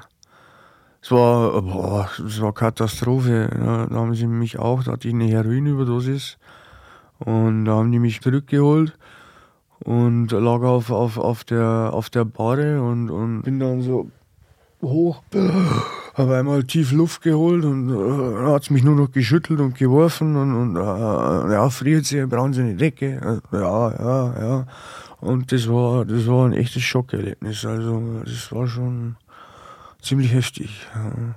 Es 1.02 1.12
war, 1.12 1.62
boah, 1.62 2.10
es 2.26 2.42
war 2.42 2.54
Katastrophe. 2.54 3.50
Da 3.92 3.96
haben 3.96 4.16
sie 4.16 4.26
mich 4.26 4.58
auch, 4.58 4.84
da 4.84 4.94
hatte 4.94 5.08
ich 5.08 5.14
eine 5.14 5.28
Heroinüberdosis. 5.28 6.38
Und 7.20 7.66
da 7.66 7.74
haben 7.74 7.92
die 7.92 8.00
mich 8.00 8.22
zurückgeholt 8.22 8.98
und 9.84 10.32
lag 10.32 10.62
auf, 10.62 10.92
auf, 10.92 11.18
auf, 11.18 11.44
der, 11.44 11.90
auf 11.92 12.10
der 12.10 12.26
Bahre 12.26 12.82
und, 12.82 13.10
und 13.10 13.42
bin 13.42 13.60
dann 13.60 13.82
so 13.82 14.10
hoch, 14.82 15.24
habe 16.14 16.38
einmal 16.38 16.64
tief 16.64 16.92
Luft 16.92 17.22
geholt 17.22 17.64
und 17.66 17.90
äh, 17.90 18.52
hat 18.52 18.70
mich 18.72 18.84
nur 18.84 18.96
noch 18.96 19.12
geschüttelt 19.12 19.60
und 19.60 19.76
geworfen 19.78 20.36
und, 20.36 20.54
und 20.54 20.76
äh, 20.76 21.54
ja, 21.54 21.70
friert 21.70 22.06
sie, 22.06 22.26
brauchen 22.26 22.54
sie 22.54 22.62
eine 22.62 22.76
Decke. 22.76 23.42
Ja, 23.52 23.92
ja, 23.92 24.42
ja. 24.42 24.68
Und 25.22 25.52
das 25.52 25.70
war, 25.70 26.06
das 26.06 26.28
war 26.28 26.46
ein 26.46 26.54
echtes 26.54 26.84
Schockerlebnis. 26.84 27.66
Also 27.66 28.22
das 28.26 28.52
war 28.52 28.68
schon 28.68 29.16
ziemlich 30.02 30.34
heftig. 30.34 30.86
Ja. 30.94 31.36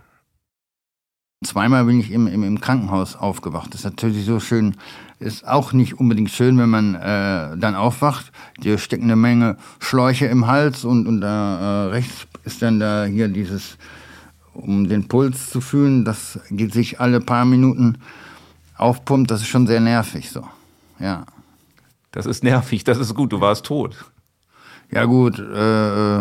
Zweimal 1.44 1.84
bin 1.84 2.00
ich 2.00 2.10
im, 2.10 2.26
im, 2.26 2.42
im, 2.42 2.60
Krankenhaus 2.60 3.14
aufgewacht. 3.14 3.74
Das 3.74 3.80
ist 3.80 3.84
natürlich 3.84 4.24
so 4.24 4.40
schön. 4.40 4.74
Ist 5.18 5.46
auch 5.46 5.72
nicht 5.72 6.00
unbedingt 6.00 6.30
schön, 6.30 6.58
wenn 6.58 6.70
man 6.70 6.94
äh, 6.94 7.56
dann 7.58 7.74
aufwacht. 7.74 8.32
Dir 8.62 8.78
stecken 8.78 9.04
eine 9.04 9.16
Menge 9.16 9.58
Schläuche 9.78 10.26
im 10.26 10.46
Hals 10.46 10.84
und, 10.84 11.06
und 11.06 11.20
da 11.20 11.86
äh, 11.86 11.88
rechts 11.90 12.26
ist 12.44 12.62
dann 12.62 12.80
da 12.80 13.04
hier 13.04 13.28
dieses, 13.28 13.76
um 14.54 14.88
den 14.88 15.08
Puls 15.08 15.50
zu 15.50 15.60
fühlen, 15.60 16.04
das 16.04 16.38
geht 16.50 16.72
sich 16.72 17.00
alle 17.00 17.20
paar 17.20 17.44
Minuten 17.44 17.98
aufpumpt. 18.76 19.30
Das 19.30 19.42
ist 19.42 19.48
schon 19.48 19.66
sehr 19.66 19.80
nervig 19.80 20.30
so. 20.30 20.46
Ja. 20.98 21.26
Das 22.12 22.24
ist 22.24 22.42
nervig, 22.42 22.82
das 22.84 22.96
ist 22.96 23.14
gut, 23.14 23.32
du 23.32 23.42
warst 23.42 23.66
tot. 23.66 24.06
Ja 24.90 25.04
gut, 25.04 25.38
äh, 25.38 26.20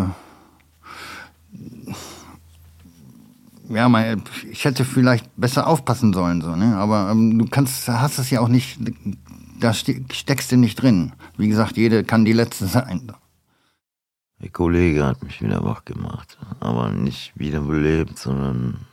ja, 3.69 3.89
mein, 3.89 4.21
ich 4.49 4.65
hätte 4.65 4.85
vielleicht 4.85 5.29
besser 5.35 5.67
aufpassen 5.67 6.13
sollen, 6.13 6.41
so, 6.41 6.55
ne? 6.55 6.75
Aber 6.75 7.09
ähm, 7.11 7.39
du 7.39 7.45
kannst, 7.45 7.87
hast 7.87 8.19
es 8.19 8.29
ja 8.29 8.41
auch 8.41 8.47
nicht, 8.47 8.79
da 9.59 9.73
steckst 9.73 10.51
du 10.51 10.57
nicht 10.57 10.81
drin. 10.81 11.13
Wie 11.37 11.47
gesagt, 11.47 11.77
jede 11.77 12.03
kann 12.03 12.25
die 12.25 12.33
letzte 12.33 12.67
sein. 12.67 13.11
Der 14.41 14.49
Kollege 14.49 15.05
hat 15.05 15.23
mich 15.23 15.41
wieder 15.41 15.63
wach 15.63 15.85
gemacht, 15.85 16.37
aber 16.59 16.89
nicht 16.89 17.31
wiederbelebt, 17.35 18.17
sondern 18.19 18.85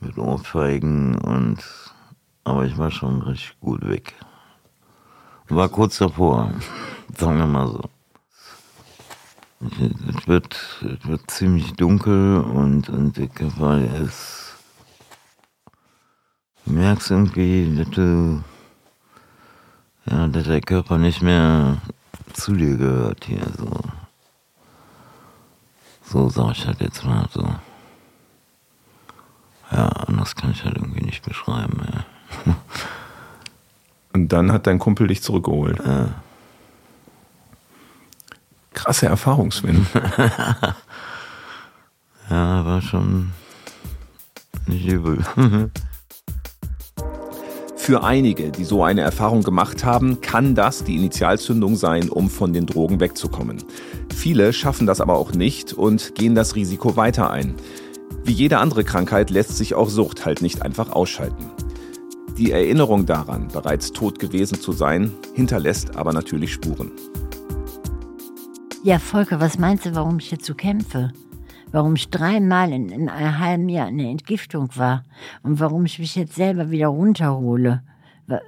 mit 0.00 0.16
Ohrfeigen 0.16 1.16
und, 1.16 1.58
aber 2.44 2.64
ich 2.64 2.78
war 2.78 2.90
schon 2.90 3.22
richtig 3.22 3.58
gut 3.60 3.86
weg. 3.88 4.14
War 5.48 5.68
kurz 5.68 5.98
davor, 5.98 6.52
sagen 7.16 7.38
wir 7.38 7.46
mal 7.46 7.68
so. 7.68 7.82
Es 9.60 10.28
wird, 10.28 10.54
es 10.82 11.08
wird 11.08 11.30
ziemlich 11.30 11.72
dunkel 11.72 12.38
und, 12.38 12.88
und 12.88 13.16
der 13.16 13.26
Körper 13.26 13.80
ist. 14.04 14.54
Du 16.64 16.72
merkst 16.72 17.10
irgendwie, 17.10 17.74
dass 17.76 17.90
du. 17.90 18.42
Ja, 20.06 20.28
dass 20.28 20.44
der 20.44 20.60
Körper 20.60 20.96
nicht 20.96 21.22
mehr 21.22 21.78
zu 22.32 22.54
dir 22.54 22.76
gehört 22.76 23.24
hier. 23.24 23.46
So, 23.56 23.80
so 26.04 26.28
sag 26.28 26.52
ich 26.52 26.66
halt 26.66 26.80
jetzt 26.80 27.04
mal 27.04 27.28
so. 27.32 27.42
Ja, 29.72 29.88
anders 29.88 30.34
kann 30.36 30.52
ich 30.52 30.64
halt 30.64 30.76
irgendwie 30.76 31.04
nicht 31.04 31.24
beschreiben. 31.24 31.82
Ja. 32.46 32.56
Und 34.12 34.28
dann 34.28 34.52
hat 34.52 34.66
dein 34.66 34.78
Kumpel 34.78 35.08
dich 35.08 35.22
zurückgeholt. 35.22 35.78
Ja. 35.84 36.10
Krasse 38.78 39.06
Erfahrung, 39.06 39.50
Sven. 39.50 39.88
ja, 42.30 42.64
war 42.64 42.80
schon 42.80 43.32
nicht 44.68 44.86
übel. 44.86 45.18
Für 47.76 48.04
einige, 48.04 48.52
die 48.52 48.62
so 48.62 48.84
eine 48.84 49.00
Erfahrung 49.00 49.42
gemacht 49.42 49.84
haben, 49.84 50.20
kann 50.20 50.54
das 50.54 50.84
die 50.84 50.94
Initialzündung 50.94 51.74
sein, 51.74 52.08
um 52.08 52.30
von 52.30 52.52
den 52.52 52.66
Drogen 52.66 53.00
wegzukommen. 53.00 53.64
Viele 54.14 54.52
schaffen 54.52 54.86
das 54.86 55.00
aber 55.00 55.16
auch 55.16 55.32
nicht 55.32 55.72
und 55.72 56.14
gehen 56.14 56.36
das 56.36 56.54
Risiko 56.54 56.94
weiter 56.94 57.32
ein. 57.32 57.56
Wie 58.22 58.32
jede 58.32 58.58
andere 58.58 58.84
Krankheit 58.84 59.30
lässt 59.30 59.56
sich 59.56 59.74
auch 59.74 59.88
Sucht 59.88 60.24
halt 60.24 60.40
nicht 60.40 60.62
einfach 60.62 60.92
ausschalten. 60.92 61.50
Die 62.36 62.52
Erinnerung 62.52 63.06
daran, 63.06 63.48
bereits 63.48 63.90
tot 63.90 64.20
gewesen 64.20 64.60
zu 64.60 64.70
sein, 64.70 65.14
hinterlässt 65.34 65.96
aber 65.96 66.12
natürlich 66.12 66.52
Spuren. 66.52 66.92
Ja, 68.88 68.98
Volker, 68.98 69.38
was 69.38 69.58
meinst 69.58 69.84
du, 69.84 69.94
warum 69.94 70.18
ich 70.18 70.30
jetzt 70.30 70.46
so 70.46 70.54
kämpfe? 70.54 71.12
Warum 71.72 71.94
ich 71.94 72.08
dreimal 72.08 72.72
in, 72.72 72.88
in 72.88 73.10
einem 73.10 73.38
halben 73.38 73.68
Jahr 73.68 73.86
in 73.90 73.98
der 73.98 74.08
Entgiftung 74.08 74.70
war 74.76 75.02
und 75.42 75.60
warum 75.60 75.84
ich 75.84 75.98
mich 75.98 76.16
jetzt 76.16 76.36
selber 76.36 76.70
wieder 76.70 76.86
runterhole? 76.86 77.82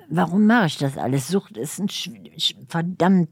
Warum 0.09 0.47
mache 0.47 0.69
ich 0.69 0.79
das 0.79 0.97
alles? 0.97 1.29
Sucht 1.29 1.59
ist 1.59 1.79
ein 1.79 1.91
verdammt 2.69 3.29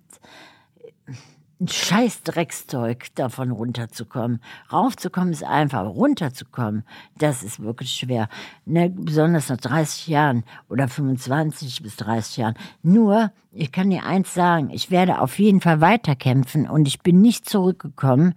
ein 1.60 1.68
scheiß 1.68 2.22
Dreckszeug, 2.22 3.06
davon 3.14 3.50
runterzukommen. 3.50 4.40
Raufzukommen 4.72 5.32
ist 5.32 5.44
einfach, 5.44 5.80
aber 5.80 5.90
runterzukommen, 5.90 6.84
das 7.18 7.42
ist 7.42 7.60
wirklich 7.60 7.90
schwer. 7.90 8.28
Ne, 8.64 8.90
besonders 8.90 9.48
nach 9.48 9.56
30 9.56 10.06
Jahren 10.06 10.44
oder 10.68 10.86
25 10.86 11.82
bis 11.82 11.96
30 11.96 12.36
Jahren. 12.36 12.54
Nur, 12.82 13.32
ich 13.52 13.72
kann 13.72 13.90
dir 13.90 14.04
eins 14.04 14.34
sagen, 14.34 14.70
ich 14.70 14.90
werde 14.90 15.20
auf 15.20 15.38
jeden 15.38 15.60
Fall 15.60 15.80
weiterkämpfen 15.80 16.68
und 16.68 16.86
ich 16.86 17.00
bin 17.00 17.20
nicht 17.20 17.48
zurückgekommen, 17.48 18.34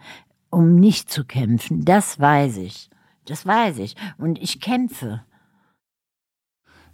um 0.49 0.75
nicht 0.75 1.11
zu 1.11 1.23
kämpfen. 1.23 1.85
Das 1.85 2.19
weiß 2.19 2.57
ich. 2.57 2.89
Das 3.25 3.45
weiß 3.45 3.77
ich. 3.79 3.95
Und 4.17 4.41
ich 4.41 4.59
kämpfe. 4.59 5.21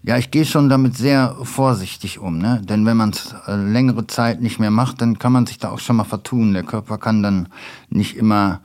Ja, 0.07 0.17
ich 0.17 0.31
gehe 0.31 0.45
schon 0.45 0.69
damit 0.69 0.95
sehr 0.95 1.35
vorsichtig 1.43 2.19
um, 2.19 2.37
ne? 2.37 2.61
Denn 2.63 2.85
wenn 2.85 2.95
man 2.95 3.09
es 3.09 3.35
äh, 3.45 3.57
längere 3.57 4.07
Zeit 4.07 4.39
nicht 4.39 4.57
mehr 4.57 4.71
macht, 4.71 5.01
dann 5.01 5.19
kann 5.19 5.33
man 5.33 5.45
sich 5.45 5.57
da 5.57 5.69
auch 5.69 5.79
schon 5.79 5.97
mal 5.97 6.05
vertun. 6.05 6.53
Der 6.53 6.63
Körper 6.63 6.97
kann 6.97 7.21
dann 7.21 7.49
nicht 7.89 8.15
immer 8.15 8.61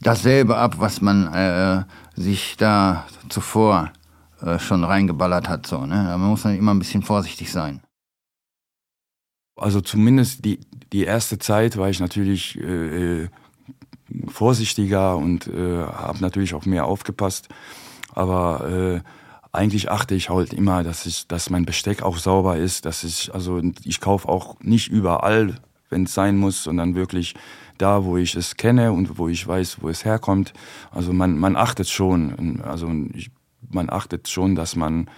dasselbe 0.00 0.56
ab, 0.56 0.80
was 0.80 1.00
man 1.00 1.32
äh, 1.32 1.84
sich 2.16 2.56
da 2.56 3.06
zuvor 3.28 3.92
äh, 4.42 4.58
schon 4.58 4.82
reingeballert 4.82 5.48
hat. 5.48 5.64
So, 5.64 5.86
ne? 5.86 6.06
Da 6.08 6.18
muss 6.18 6.42
man 6.42 6.58
immer 6.58 6.74
ein 6.74 6.80
bisschen 6.80 7.02
vorsichtig 7.02 7.52
sein. 7.52 7.82
Also 9.54 9.80
zumindest 9.80 10.44
die, 10.44 10.58
die 10.92 11.04
erste 11.04 11.38
Zeit 11.38 11.76
war 11.76 11.88
ich 11.88 12.00
natürlich 12.00 12.58
äh, 12.58 13.22
äh 13.22 13.28
vorsichtiger 14.26 15.16
und 15.16 15.46
äh, 15.46 15.84
habe 15.84 16.18
natürlich 16.18 16.52
auch 16.54 16.66
mehr 16.66 16.86
aufgepasst. 16.86 17.48
Aber 18.12 19.02
eigentlich 19.52 19.90
achte 19.90 20.14
ich 20.14 20.30
halt 20.30 20.52
immer, 20.52 20.82
dass 20.82 21.06
ich, 21.06 21.26
dass 21.26 21.50
mein 21.50 21.64
Besteck 21.64 22.02
auch 22.02 22.18
sauber 22.18 22.56
ist, 22.56 22.84
dass 22.86 23.04
ich, 23.04 23.34
also 23.34 23.60
ich 23.84 24.00
kaufe 24.00 24.28
auch 24.28 24.56
nicht 24.60 24.88
überall, 24.88 25.56
wenn 25.88 26.04
es 26.04 26.14
sein 26.14 26.36
muss, 26.36 26.62
sondern 26.62 26.94
wirklich 26.94 27.34
da, 27.78 28.04
wo 28.04 28.16
ich 28.16 28.34
es 28.34 28.56
kenne 28.56 28.92
und 28.92 29.18
wo 29.18 29.28
ich 29.28 29.46
weiß, 29.46 29.78
wo 29.80 29.88
es 29.88 30.04
herkommt. 30.04 30.52
Also 30.90 31.12
man, 31.12 31.38
man 31.38 31.56
achtet 31.56 31.88
schon, 31.88 32.60
also 32.62 32.88
ich, 33.12 33.30
man 33.68 33.90
achtet 33.90 34.28
schon, 34.28 34.54
dass 34.54 34.76
man, 34.76 35.08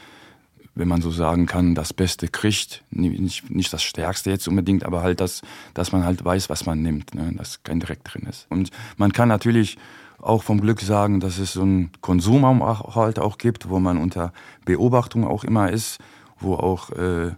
wenn 0.74 0.88
man 0.88 1.02
so 1.02 1.10
sagen 1.10 1.46
kann, 1.46 1.74
das 1.74 1.92
Beste 1.92 2.28
kriegt. 2.28 2.84
Nicht, 2.90 3.50
nicht 3.50 3.72
das 3.72 3.82
Stärkste 3.82 4.30
jetzt 4.30 4.48
unbedingt, 4.48 4.84
aber 4.84 5.02
halt 5.02 5.20
das, 5.20 5.42
dass 5.74 5.92
man 5.92 6.04
halt 6.04 6.24
weiß, 6.24 6.48
was 6.48 6.64
man 6.64 6.80
nimmt, 6.80 7.14
ne? 7.14 7.32
dass 7.36 7.62
kein 7.64 7.80
Dreck 7.80 8.04
drin 8.04 8.26
ist. 8.28 8.46
Und 8.48 8.70
man 8.96 9.12
kann 9.12 9.28
natürlich 9.28 9.76
auch 10.22 10.42
vom 10.42 10.60
Glück 10.60 10.80
sagen, 10.80 11.20
dass 11.20 11.38
es 11.38 11.52
so 11.52 11.62
einen 11.62 11.90
Konsum 12.00 12.64
halt 12.64 13.18
auch 13.18 13.38
gibt, 13.38 13.68
wo 13.68 13.78
man 13.80 13.98
unter 13.98 14.32
Beobachtung 14.64 15.26
auch 15.26 15.44
immer 15.44 15.70
ist, 15.70 15.98
wo 16.38 16.54
auch 16.54 16.90
äh, 16.90 17.32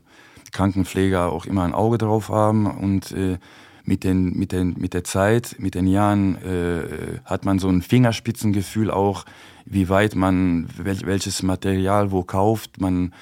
Krankenpfleger 0.53 1.33
auch 1.33 1.47
immer 1.47 1.65
ein 1.65 1.75
Auge 1.75 1.99
drauf 1.99 2.29
haben 2.29 2.67
und 2.67 3.11
äh, 3.13 3.39
mit, 3.85 4.05
den, 4.05 4.37
mit, 4.39 4.53
den, 4.53 4.75
mit 4.79 4.95
der 4.95 5.05
Zeit, 5.05 5.57
mit 5.59 5.75
den 5.75 5.87
Jahren 5.87 6.37
äh, 6.43 7.19
hat 7.25 7.45
man 7.45 7.59
so 7.59 7.69
ein 7.69 7.83
Fingerspitzengefühl 7.83 8.91
auch, 8.91 9.25
wie 9.67 9.89
weit 9.89 10.15
man 10.15 10.69
wel, 10.77 11.01
welches 11.05 11.43
Material 11.43 12.11
wo 12.11 12.23
kauft. 12.23 12.81
Man, 12.81 13.13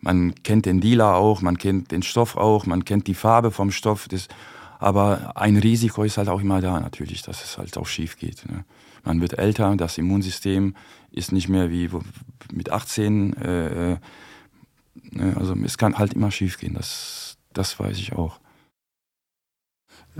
man 0.00 0.34
kennt 0.42 0.66
den 0.66 0.80
Dealer 0.80 1.16
auch, 1.16 1.40
man 1.40 1.58
kennt 1.58 1.90
den 1.92 2.02
Stoff 2.02 2.36
auch, 2.36 2.66
man 2.66 2.84
kennt 2.84 3.06
die 3.06 3.14
Farbe 3.14 3.50
vom 3.50 3.70
Stoff. 3.70 4.08
Das, 4.08 4.28
aber 4.80 5.36
ein 5.36 5.56
Risiko 5.56 6.04
ist 6.04 6.18
halt 6.18 6.28
auch 6.28 6.40
immer 6.40 6.60
da 6.60 6.80
natürlich, 6.80 7.22
dass 7.22 7.44
es 7.44 7.58
halt 7.58 7.76
auch 7.76 7.86
schief 7.86 8.16
geht. 8.16 8.44
Ne? 8.48 8.64
Man 9.04 9.20
wird 9.20 9.38
älter, 9.38 9.76
das 9.76 9.98
Immunsystem 9.98 10.74
ist 11.10 11.32
nicht 11.32 11.48
mehr 11.48 11.70
wie 11.70 11.90
mit 12.52 12.70
18. 12.70 13.32
Äh, 13.34 13.92
äh, 13.92 13.96
ne, 15.12 15.36
also 15.36 15.54
es 15.64 15.78
kann 15.78 15.98
halt 15.98 16.14
immer 16.14 16.30
schief 16.30 16.58
gehen, 16.58 16.74
das, 16.74 17.36
das 17.52 17.78
weiß 17.78 17.98
ich 17.98 18.12
auch. 18.12 18.40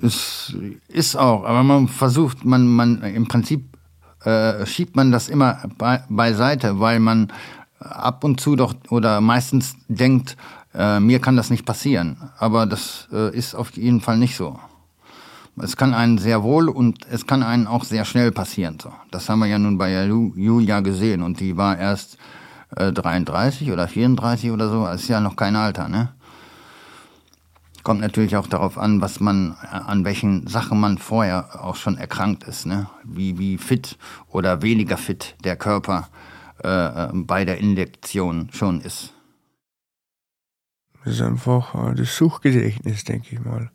Es 0.00 0.54
ist 0.88 1.16
auch, 1.16 1.44
aber 1.44 1.62
man 1.62 1.88
versucht, 1.88 2.44
man, 2.44 2.66
man 2.66 3.02
im 3.02 3.26
Prinzip 3.26 3.76
äh, 4.24 4.64
schiebt 4.66 4.96
man 4.96 5.10
das 5.10 5.28
immer 5.28 5.62
be 5.76 6.04
beiseite, 6.08 6.78
weil 6.80 7.00
man 7.00 7.32
ab 7.80 8.24
und 8.24 8.40
zu 8.40 8.56
doch 8.56 8.74
oder 8.90 9.20
meistens 9.20 9.76
denkt, 9.88 10.36
äh, 10.74 11.00
mir 11.00 11.20
kann 11.20 11.36
das 11.36 11.50
nicht 11.50 11.64
passieren. 11.64 12.30
Aber 12.38 12.66
das 12.66 13.08
äh, 13.12 13.36
ist 13.36 13.54
auf 13.54 13.72
jeden 13.76 14.00
Fall 14.00 14.18
nicht 14.18 14.36
so. 14.36 14.58
Es 15.62 15.76
kann 15.76 15.94
einen 15.94 16.18
sehr 16.18 16.42
wohl 16.42 16.68
und 16.68 17.06
es 17.10 17.26
kann 17.26 17.42
einen 17.42 17.66
auch 17.66 17.84
sehr 17.84 18.04
schnell 18.04 18.32
passieren. 18.32 18.78
So. 18.80 18.92
Das 19.10 19.28
haben 19.28 19.40
wir 19.40 19.46
ja 19.46 19.58
nun 19.58 19.78
bei 19.78 20.04
Julia 20.04 20.80
gesehen 20.80 21.22
und 21.22 21.40
die 21.40 21.56
war 21.56 21.78
erst 21.78 22.18
äh, 22.76 22.92
33 22.92 23.70
oder 23.72 23.88
34 23.88 24.50
oder 24.50 24.68
so. 24.68 24.84
Das 24.84 25.02
ist 25.02 25.08
ja 25.08 25.20
noch 25.20 25.36
kein 25.36 25.56
Alter, 25.56 25.88
ne? 25.88 26.12
Kommt 27.82 28.00
natürlich 28.00 28.36
auch 28.36 28.46
darauf 28.46 28.76
an, 28.76 29.00
was 29.00 29.20
man, 29.20 29.56
äh, 29.62 29.76
an 29.76 30.04
welchen 30.04 30.46
Sachen 30.46 30.80
man 30.80 30.98
vorher 30.98 31.64
auch 31.64 31.76
schon 31.76 31.96
erkrankt 31.96 32.44
ist, 32.44 32.66
ne? 32.66 32.88
Wie, 33.04 33.38
wie 33.38 33.58
fit 33.58 33.96
oder 34.28 34.62
weniger 34.62 34.96
fit 34.96 35.36
der 35.44 35.56
Körper 35.56 36.08
äh, 36.62 36.68
äh 36.68 37.08
bei 37.12 37.44
der 37.44 37.58
Injektion 37.58 38.50
schon 38.52 38.80
ist. 38.80 39.14
Das 41.04 41.14
ist 41.14 41.22
einfach 41.22 41.74
äh, 41.74 41.94
das 41.94 42.16
Suchgedächtnis, 42.16 43.04
denke 43.04 43.34
ich 43.34 43.40
mal. 43.40 43.70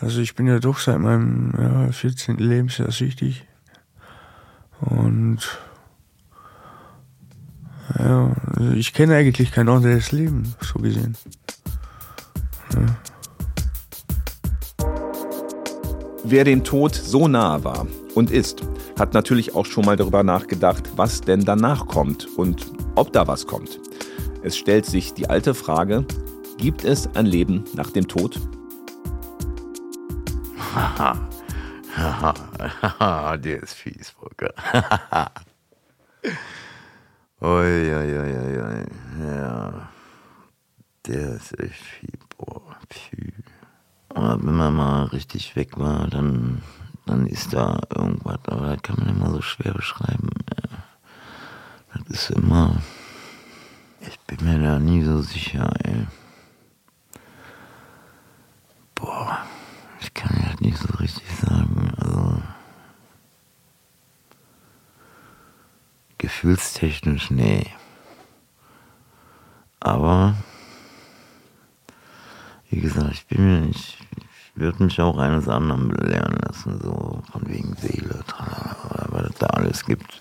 Also 0.00 0.20
ich 0.20 0.34
bin 0.34 0.46
ja 0.46 0.60
doch 0.60 0.78
seit 0.78 1.00
meinem 1.00 1.52
ja, 1.58 1.90
14. 1.90 2.36
Lebensjahr 2.36 2.90
süchtig. 2.92 3.44
Und 4.80 5.38
ja, 7.98 8.32
also 8.54 8.72
ich 8.72 8.92
kenne 8.92 9.16
eigentlich 9.16 9.50
kein 9.50 9.68
anderes 9.68 10.12
Leben, 10.12 10.54
so 10.60 10.78
gesehen. 10.78 11.16
Ja. 12.74 12.86
Wer 16.24 16.44
dem 16.44 16.62
Tod 16.62 16.94
so 16.94 17.26
nahe 17.26 17.64
war 17.64 17.86
und 18.14 18.30
ist, 18.30 18.62
hat 18.98 19.14
natürlich 19.14 19.54
auch 19.54 19.66
schon 19.66 19.84
mal 19.84 19.96
darüber 19.96 20.22
nachgedacht, 20.22 20.90
was 20.96 21.22
denn 21.22 21.44
danach 21.44 21.86
kommt 21.86 22.28
und 22.36 22.70
ob 22.94 23.12
da 23.12 23.26
was 23.26 23.46
kommt. 23.46 23.80
Es 24.42 24.56
stellt 24.56 24.86
sich 24.86 25.14
die 25.14 25.28
alte 25.28 25.54
Frage, 25.54 26.04
gibt 26.58 26.84
es 26.84 27.08
ein 27.14 27.26
Leben 27.26 27.64
nach 27.74 27.90
dem 27.90 28.06
Tod? 28.06 28.40
der 33.38 33.62
ist 33.62 33.74
fies, 33.74 34.10
Volker. 34.10 34.52
oi, 37.40 37.94
oi, 37.94 38.18
oi, 38.18 38.60
oi. 38.60 38.84
Ja. 39.20 39.88
Der 41.06 41.36
ist 41.36 41.56
echt 41.60 41.84
fies, 41.84 42.18
boah. 42.36 42.76
Pfü. 42.90 43.32
Aber 44.08 44.44
wenn 44.44 44.56
man 44.56 44.74
mal 44.74 45.04
richtig 45.04 45.54
weg 45.54 45.78
war, 45.78 46.08
dann, 46.08 46.62
dann 47.06 47.26
ist 47.26 47.52
da 47.52 47.80
irgendwas. 47.94 48.40
Aber 48.46 48.74
das 48.74 48.82
kann 48.82 48.96
man 48.98 49.10
immer 49.14 49.30
so 49.30 49.40
schwer 49.40 49.74
beschreiben. 49.74 50.30
Das 51.92 52.02
ist 52.08 52.30
immer. 52.30 52.82
Ich 54.00 54.18
bin 54.20 54.44
mir 54.44 54.58
da 54.60 54.80
nie 54.80 55.04
so 55.04 55.22
sicher, 55.22 55.72
ey. 55.84 56.08
Boah. 58.96 59.47
Ich 60.18 60.24
kann 60.24 60.36
ja 60.42 60.52
nicht 60.58 60.78
so 60.78 60.88
richtig 60.98 61.30
sagen. 61.36 61.92
Also 61.96 62.42
gefühlstechnisch, 66.18 67.30
nee. 67.30 67.64
Aber 69.78 70.34
wie 72.68 72.80
gesagt, 72.80 73.12
ich 73.12 73.26
bin 73.28 73.46
mir 73.46 73.60
nicht, 73.60 73.96
ich 74.16 74.60
würde 74.60 74.82
mich 74.82 75.00
auch 75.00 75.18
eines 75.18 75.48
anderen 75.48 75.86
belehren 75.86 76.36
lassen, 76.44 76.80
so 76.80 77.22
von 77.30 77.48
wegen 77.48 77.76
Seele, 77.76 78.24
was 79.10 79.22
es 79.22 79.36
da 79.36 79.46
alles 79.46 79.84
gibt. 79.84 80.20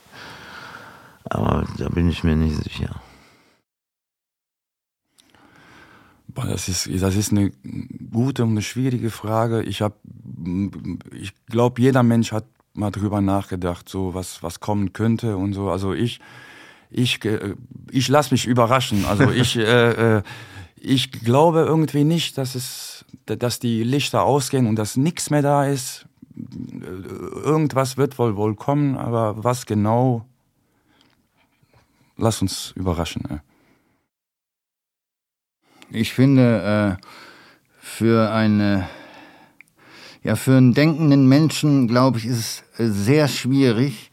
Aber 1.23 1.65
da 1.79 1.89
bin 1.89 2.07
ich 2.07 2.23
mir 2.23 2.35
nicht 2.35 2.63
sicher. 2.63 3.01
Das 6.45 6.67
ist, 6.67 6.89
das 7.01 7.15
ist 7.15 7.31
eine 7.31 7.51
gute 8.11 8.43
und 8.43 8.51
eine 8.51 8.61
schwierige 8.61 9.09
Frage. 9.09 9.63
Ich 9.63 9.83
ich 11.13 11.33
glaube, 11.47 11.81
jeder 11.81 12.03
Mensch 12.03 12.31
hat 12.31 12.45
mal 12.73 12.91
drüber 12.91 13.21
nachgedacht, 13.21 13.89
so 13.89 14.13
was, 14.13 14.43
was 14.43 14.59
kommen 14.59 14.93
könnte 14.93 15.35
und 15.35 15.53
so. 15.53 15.69
Also 15.69 15.93
ich, 15.93 16.19
ich, 16.89 17.23
äh, 17.25 17.55
ich 17.91 18.07
lasse 18.07 18.33
mich 18.33 18.45
überraschen. 18.45 19.05
Also 19.05 19.31
ich, 19.31 19.57
äh, 19.57 20.17
äh, 20.17 20.23
ich 20.75 21.11
glaube 21.11 21.61
irgendwie 21.61 22.03
nicht, 22.03 22.37
dass 22.37 22.55
es, 22.55 23.05
dass 23.25 23.59
die 23.59 23.83
Lichter 23.83 24.23
ausgehen 24.23 24.67
und 24.67 24.75
dass 24.75 24.95
nichts 24.95 25.29
mehr 25.29 25.41
da 25.41 25.65
ist. 25.65 26.05
Irgendwas 26.35 27.97
wird 27.97 28.19
wohl 28.19 28.35
wohl 28.35 28.55
kommen, 28.55 28.95
aber 28.95 29.43
was 29.43 29.65
genau? 29.65 30.25
Lass 32.15 32.41
uns 32.43 32.73
überraschen. 32.75 33.23
Ja. 33.27 33.39
Ich 35.89 36.13
finde, 36.13 36.97
äh, 36.99 37.03
für 37.79 38.31
eine 38.31 38.87
ja, 40.23 40.35
für 40.35 40.57
einen 40.57 40.73
denkenden 40.73 41.29
Menschen, 41.29 41.87
glaube 41.87 42.17
ich, 42.17 42.25
ist 42.25 42.63
es 42.77 43.05
sehr 43.05 43.29
schwierig, 43.29 44.11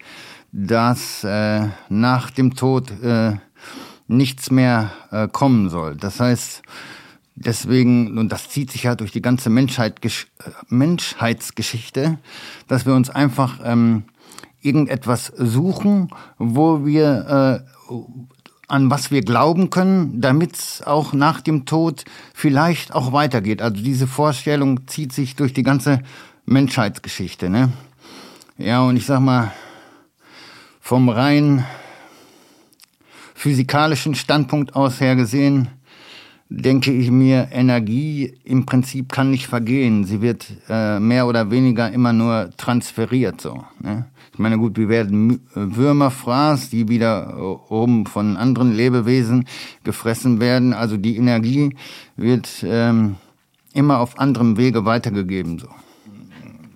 dass 0.53 1.25
äh, 1.25 1.67
nach 1.89 2.31
dem 2.31 2.55
Tod 2.55 2.93
äh, 3.03 3.33
nichts 4.07 4.53
mehr 4.53 4.93
äh, 5.11 5.27
kommen 5.27 5.71
soll. 5.71 5.97
Das 5.97 6.21
heißt, 6.21 6.63
deswegen, 7.35 8.17
und 8.17 8.31
das 8.31 8.49
zieht 8.49 8.71
sich 8.71 8.85
ja 8.85 8.95
durch 8.95 9.11
die 9.11 9.23
ganze 9.23 9.51
Menschheit, 9.51 10.01
Menschheitsgeschichte, 10.69 12.19
dass 12.69 12.87
wir 12.87 12.95
uns 12.95 13.11
einfach 13.11 13.59
ähm, 13.65 14.05
irgendetwas 14.61 15.33
suchen, 15.37 16.11
wo 16.39 16.87
wir 16.87 17.65
äh, 17.89 17.95
an 18.69 18.91
was 18.91 19.11
wir 19.11 19.23
glauben 19.23 19.71
können, 19.71 20.21
damit 20.21 20.57
es 20.57 20.83
auch 20.83 21.13
nach 21.13 21.41
dem 21.41 21.67
Tod 21.67 22.05
vielleicht 22.33 22.95
auch 22.95 23.13
weitergeht. 23.13 23.61
Also 23.61 23.83
diese 23.83 24.07
Vorstellung 24.07 24.87
zieht 24.87 25.13
sich 25.13 25.37
durch 25.37 25.53
die 25.53 25.63
ganze 25.63 26.01
Menschheitsgeschichte. 26.47 27.51
Ne? 27.51 27.73
Ja, 28.59 28.83
und 28.83 28.97
ich 28.97 29.07
sag 29.07 29.21
mal, 29.21 29.53
vom 30.81 31.09
rein 31.09 31.65
physikalischen 33.35 34.15
Standpunkt 34.15 34.75
aus 34.75 35.01
her 35.01 35.17
gesehen, 35.17 35.69
denke 36.49 36.93
ich 36.93 37.11
mir, 37.11 37.49
Energie 37.53 38.39
im 38.45 38.65
Prinzip 38.65 39.11
kann 39.11 39.31
nicht 39.31 39.47
vergehen. 39.47 40.05
Sie 40.05 40.21
wird 40.21 40.47
äh, 40.69 41.01
mehr 41.01 41.27
oder 41.27 41.51
weniger 41.51 41.91
immer 41.91 42.13
nur 42.13 42.51
transferiert. 42.57 43.41
So, 43.41 43.65
ne? 43.81 44.07
Ich 44.35 44.41
meine, 44.41 44.59
gut, 44.59 44.77
wir 44.77 44.89
werden 44.89 45.47
Würmer 45.55 46.11
fraß, 46.11 46.69
die 46.69 46.89
wieder 46.89 47.35
äh, 47.37 47.73
oben 47.73 48.05
von 48.05 48.37
anderen 48.37 48.73
Lebewesen 48.73 49.47
gefressen 49.85 50.41
werden. 50.41 50.73
Also 50.73 50.97
die 50.97 51.17
Energie 51.17 51.77
wird 52.17 52.65
ähm, 52.67 53.15
immer 53.75 54.01
auf 54.01 54.19
anderem 54.19 54.57
Wege 54.57 54.85
weitergegeben. 54.85 55.61
So. 55.61 55.69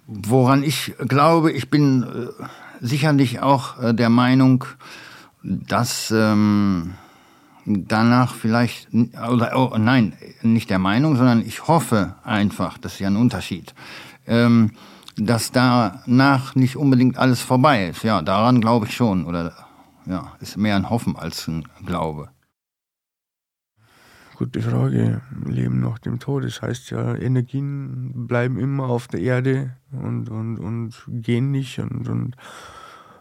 Woran 0.07 0.63
ich 0.63 0.95
glaube, 1.09 1.51
ich 1.51 1.69
bin 1.69 2.05
äh, 2.05 2.45
sicherlich 2.81 3.41
auch 3.41 3.83
äh, 3.83 3.93
der 3.93 4.09
Meinung, 4.09 4.65
dass 5.43 6.15
ähm, 6.17 6.95
danach 7.65 8.37
vielleicht, 8.37 8.87
oder 8.93 9.53
oh, 9.57 9.77
nein, 9.79 10.13
nicht 10.43 10.71
der 10.71 10.79
Meinung, 10.79 11.17
sondern 11.17 11.43
ich 11.45 11.67
hoffe 11.67 12.15
einfach, 12.23 12.79
das 12.79 12.93
ist 12.95 13.01
ja 13.01 13.09
ein 13.09 13.17
Unterschied, 13.17 13.75
ähm, 14.29 14.71
dass 15.19 15.53
danach 15.53 16.55
nicht 16.55 16.77
unbedingt 16.77 17.19
alles 17.19 17.41
vorbei 17.41 17.89
ist. 17.89 18.03
Ja, 18.05 18.23
daran 18.23 18.61
glaube 18.61 18.87
ich 18.87 18.95
schon. 18.95 19.25
Oder 19.25 19.53
ja, 20.07 20.33
ist 20.41 20.57
mehr 20.57 20.77
ein 20.77 20.91
Hoffen 20.91 21.17
als 21.17 21.47
ein 21.49 21.65
Glaube. 21.85 22.31
Gute 24.37 24.63
Frage. 24.63 25.21
Leben 25.47 25.81
nach 25.81 25.99
dem 25.99 26.21
Tod. 26.21 26.45
Das 26.45 26.63
heißt 26.63 26.91
ja, 26.91 27.15
Energien 27.17 28.29
bleiben 28.29 28.59
immer 28.59 28.85
auf 28.85 29.09
der 29.09 29.21
Erde 29.21 29.77
und, 29.91 30.31
und, 30.31 30.59
und 30.59 30.95
gehen 31.09 31.51
nicht 31.51 31.81
und, 31.81 32.09
und 32.09 32.37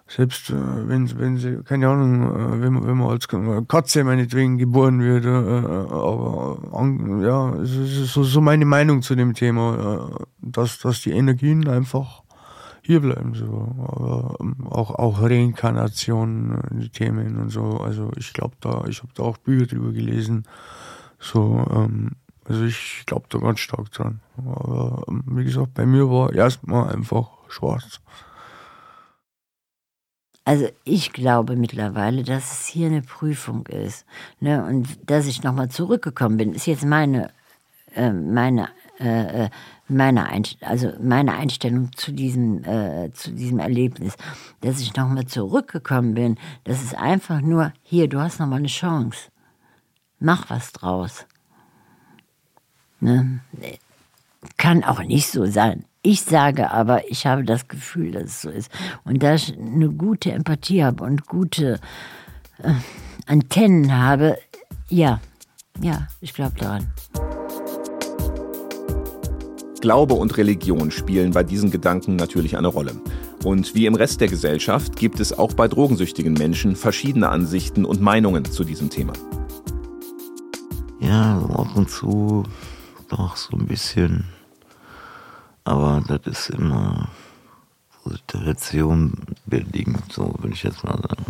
selbst 0.07 0.49
äh, 0.49 0.55
wenn, 0.87 1.19
wenn 1.19 1.37
sie, 1.37 1.63
keine 1.63 1.89
Ahnung, 1.89 2.23
äh, 2.23 2.61
wenn, 2.61 2.73
man, 2.73 2.87
wenn 2.87 2.97
man 2.97 3.09
als 3.09 3.27
Katze 3.67 4.03
meinetwegen 4.03 4.57
geboren 4.57 5.01
wird, 5.01 5.25
äh, 5.25 5.93
aber 5.93 6.57
ja, 7.21 7.53
es 7.61 7.75
ist 7.75 8.13
so, 8.13 8.23
so 8.23 8.41
meine 8.41 8.65
Meinung 8.65 9.01
zu 9.01 9.15
dem 9.15 9.33
Thema, 9.33 10.27
dass, 10.39 10.79
dass 10.79 11.01
die 11.01 11.11
Energien 11.11 11.67
einfach 11.67 12.23
hier 12.87 13.01
bleiben. 13.01 13.33
So. 13.33 13.75
Aber 13.77 14.35
ähm, 14.39 14.65
auch, 14.69 14.91
auch 14.95 15.21
Reinkarnation, 15.21 16.61
die 16.71 16.89
Themen 16.89 17.37
und 17.37 17.49
so. 17.49 17.81
Also 17.81 18.11
ich 18.15 18.31
glaube 18.31 18.55
da, 18.61 18.85
ich 18.87 18.99
habe 18.99 19.11
da 19.13 19.23
auch 19.23 19.37
Bücher 19.37 19.67
drüber 19.67 19.91
gelesen. 19.91 20.45
So, 21.19 21.65
ähm, 21.69 22.11
also 22.45 22.63
ich 22.63 23.03
glaube 23.05 23.25
da 23.29 23.39
ganz 23.39 23.59
stark 23.59 23.91
dran. 23.91 24.21
Aber 24.37 25.03
ähm, 25.09 25.23
wie 25.27 25.43
gesagt, 25.43 25.73
bei 25.73 25.85
mir 25.85 26.09
war 26.09 26.33
erstmal 26.33 26.89
einfach 26.93 27.27
schwarz. 27.49 27.99
Also 30.47 30.69
ich 30.85 31.11
glaube 31.11 31.57
mittlerweile, 31.57 32.23
dass 32.23 32.53
es 32.53 32.67
hier 32.67 32.87
eine 32.87 33.01
Prüfung 33.01 33.65
ist. 33.65 34.05
Ne? 34.39 34.63
Und 34.63 34.87
dass 35.05 35.25
ich 35.25 35.43
nochmal 35.43 35.67
zurückgekommen 35.67 36.37
bin, 36.37 36.53
ist 36.53 36.67
jetzt 36.67 36.85
meine, 36.85 37.31
äh, 37.93 38.13
meine, 38.13 38.69
äh, 38.97 39.43
äh 39.43 39.49
meine, 39.89 40.25
also 40.61 40.93
meine 41.01 41.33
Einstellung 41.33 41.91
zu 41.97 42.13
diesem, 42.13 42.63
äh, 42.63 43.11
zu 43.11 43.33
diesem 43.33 43.59
Erlebnis. 43.59 44.15
Dass 44.61 44.79
ich 44.79 44.95
nochmal 44.95 45.25
zurückgekommen 45.25 46.13
bin, 46.13 46.37
das 46.63 46.81
ist 46.81 46.95
einfach 46.95 47.41
nur, 47.41 47.73
hier, 47.83 48.07
du 48.07 48.21
hast 48.21 48.39
nochmal 48.39 48.59
eine 48.59 48.69
Chance. 48.69 49.29
Mach 50.17 50.49
was 50.49 50.71
draus. 50.71 51.25
Ne? 53.01 53.41
Kann 54.55 54.85
auch 54.85 55.03
nicht 55.03 55.27
so 55.27 55.45
sein. 55.45 55.83
Ich 56.09 56.21
sage 56.21 56.71
aber, 56.71 57.11
ich 57.11 57.25
habe 57.25 57.43
das 57.43 57.67
Gefühl, 57.67 58.11
dass 58.11 58.23
es 58.23 58.41
so 58.41 58.49
ist. 58.49 58.71
Und 59.03 59.21
da 59.21 59.35
ich 59.35 59.57
eine 59.57 59.89
gute 59.89 60.31
Empathie 60.31 60.81
habe 60.81 61.03
und 61.03 61.25
gute 61.25 61.81
äh, 62.63 62.71
Antennen 63.25 63.93
habe, 63.93 64.37
ja, 64.87 65.19
ja, 65.81 66.07
ich 66.21 66.33
glaube 66.33 66.53
daran. 66.57 66.87
Glaube 69.81 70.13
und 70.13 70.37
Religion 70.37 70.91
spielen 70.91 71.31
bei 71.31 71.43
diesen 71.43 71.71
Gedanken 71.71 72.15
natürlich 72.15 72.55
eine 72.55 72.69
Rolle. 72.69 72.93
Und 73.43 73.75
wie 73.75 73.85
im 73.85 73.95
Rest 73.95 74.21
der 74.21 74.29
Gesellschaft 74.29 74.95
gibt 74.95 75.19
es 75.19 75.37
auch 75.37 75.51
bei 75.51 75.67
drogensüchtigen 75.67 76.35
Menschen 76.35 76.77
verschiedene 76.77 77.27
Ansichten 77.27 77.83
und 77.83 77.99
Meinungen 77.99 78.45
zu 78.45 78.63
diesem 78.63 78.89
Thema. 78.89 79.11
Ja, 81.01 81.39
ab 81.39 81.75
und 81.75 81.89
zu 81.89 82.43
doch 83.09 83.35
so 83.35 83.57
ein 83.57 83.67
bisschen 83.67 84.23
aber 85.67 86.01
das 86.07 86.25
ist 86.25 86.49
immer 86.49 87.09
Situation 88.05 89.13
bedingt, 89.45 90.13
so 90.13 90.33
würde 90.39 90.53
ich 90.53 90.63
jetzt 90.63 90.83
mal 90.85 90.97
sagen. 90.97 91.25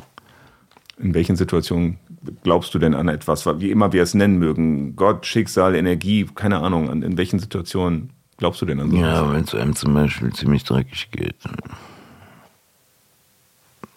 In 0.99 1.13
welchen 1.15 1.35
Situationen 1.35 1.97
glaubst 2.43 2.73
du 2.75 2.79
denn 2.79 2.93
an 2.93 3.07
etwas, 3.07 3.45
wie 3.59 3.71
immer 3.71 3.93
wir 3.93 4.03
es 4.03 4.13
nennen 4.13 4.37
mögen? 4.37 4.95
Gott, 4.95 5.25
Schicksal, 5.25 5.75
Energie, 5.75 6.27
keine 6.35 6.59
Ahnung. 6.59 7.01
In 7.01 7.17
welchen 7.17 7.39
Situationen 7.39 8.11
glaubst 8.37 8.61
du 8.61 8.65
denn 8.65 8.79
an 8.79 8.91
sowas? 8.91 9.01
Ja, 9.01 9.33
wenn 9.33 9.43
es 9.43 9.55
einem 9.55 9.75
zum 9.75 9.93
Beispiel 9.95 10.31
ziemlich 10.33 10.63
dreckig 10.63 11.09
geht. 11.11 11.35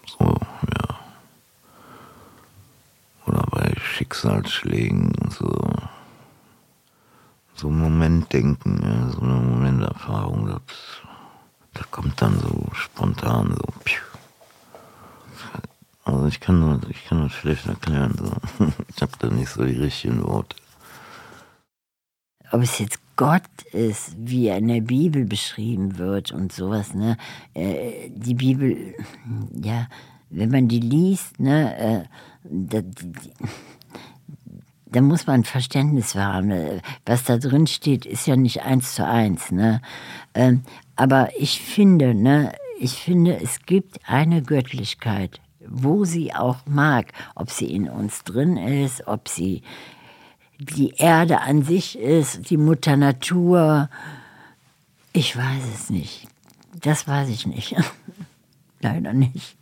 So, 0.07 0.24
ja. 0.24 0.98
Oder 3.26 3.46
bei 3.50 3.74
Schicksalsschlägen, 3.79 5.12
so 5.31 5.69
so 7.61 7.68
Momentdenken, 7.68 8.81
ja, 8.83 9.11
so 9.11 9.20
eine 9.20 9.35
Momenterfahrung, 9.35 10.46
das, 10.46 10.62
das 11.75 11.90
kommt 11.90 12.20
dann 12.23 12.38
so 12.40 12.66
spontan, 12.73 13.55
so. 13.55 13.66
Also 16.05 16.27
ich 16.27 16.40
kann, 16.40 16.59
nur, 16.59 16.81
ich 16.88 17.05
kann 17.05 17.23
das 17.23 17.33
schlecht 17.33 17.66
erklären. 17.66 18.14
So. 18.18 18.64
Ich 18.94 19.03
habe 19.03 19.12
da 19.18 19.29
nicht 19.29 19.51
so 19.51 19.64
die 19.64 19.77
richtigen 19.77 20.25
Worte. 20.25 20.57
Ob 22.51 22.62
es 22.62 22.79
jetzt 22.79 22.99
Gott 23.14 23.42
ist, 23.73 24.16
wie 24.18 24.49
er 24.49 24.57
in 24.57 24.68
der 24.68 24.81
Bibel 24.81 25.25
beschrieben 25.27 25.99
wird 25.99 26.33
und 26.33 26.53
sowas, 26.53 26.94
ne? 26.94 27.16
Äh, 27.55 28.09
die 28.11 28.35
Bibel, 28.35 28.94
ja, 29.62 29.87
wenn 30.31 30.51
man 30.51 30.66
die 30.66 30.81
liest, 30.81 31.38
ne, 31.38 31.77
äh, 31.79 32.05
die, 32.42 32.83
die, 32.83 33.12
da 34.92 35.00
muss 35.00 35.26
man 35.26 35.44
Verständnis 35.44 36.14
haben. 36.14 36.81
Was 37.07 37.24
da 37.24 37.38
drin 37.38 37.66
steht, 37.66 38.07
ist 38.07 38.26
ja 38.26 38.37
nicht 38.37 38.62
eins 38.62 38.94
zu 38.94 39.07
eins. 39.07 39.50
Ne? 39.50 39.81
Ähm, 40.35 40.62
aber 40.96 41.31
ich 41.38 41.61
finde, 41.61 42.14
ne, 42.14 42.53
ich 42.79 42.92
finde, 42.92 43.40
es 43.40 43.61
gibt 43.66 44.00
eine 44.07 44.42
Göttlichkeit, 44.42 45.40
wo 45.66 46.05
sie 46.05 46.35
auch 46.35 46.59
mag, 46.66 47.12
ob 47.35 47.50
sie 47.50 47.72
in 47.72 47.88
uns 47.88 48.24
drin 48.24 48.57
ist, 48.57 49.07
ob 49.07 49.29
sie 49.29 49.62
die 50.59 50.94
Erde 50.96 51.40
an 51.40 51.62
sich 51.62 51.98
ist, 51.98 52.50
die 52.50 52.57
Mutter 52.57 52.96
Natur. 52.96 53.88
Ich 55.12 55.37
weiß 55.37 55.62
es 55.74 55.90
nicht. 55.90 56.29
Das 56.81 57.07
weiß 57.07 57.29
ich 57.29 57.46
nicht. 57.46 57.76
Leider 58.81 59.12
nicht. 59.12 59.57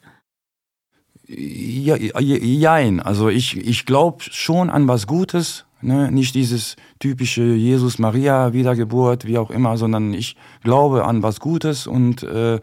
Ja, 1.29 1.97
jein. 1.97 3.01
Also 3.01 3.29
ich, 3.29 3.57
ich 3.57 3.85
glaube 3.85 4.25
schon 4.31 4.71
an 4.71 4.89
was 4.89 5.07
Gutes. 5.07 5.67
Ne? 5.83 6.11
Nicht 6.11 6.35
dieses 6.35 6.77
typische 6.99 7.43
Jesus-Maria-Wiedergeburt, 7.43 9.27
wie 9.27 9.37
auch 9.37 9.51
immer, 9.51 9.77
sondern 9.77 10.15
ich 10.15 10.37
glaube 10.65 11.05
an 11.05 11.23
was 11.23 11.39
Gutes 11.39 11.87
und 11.87 12.23
äh, 12.23 12.61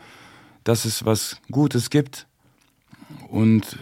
dass 0.64 0.86
es 0.86 1.06
was 1.06 1.38
Gutes 1.52 1.92
gibt. 1.92 2.28
Und 3.30 3.78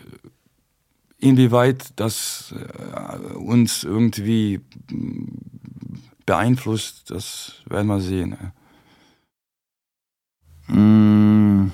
inwieweit 1.17 1.93
das 1.95 2.53
äh, 2.53 3.35
uns 3.35 3.85
irgendwie 3.85 4.59
beeinflusst, 6.25 7.09
das 7.09 7.53
werden 7.67 7.87
wir 7.87 8.01
sehen. 8.01 8.35
Mm. 10.67 11.71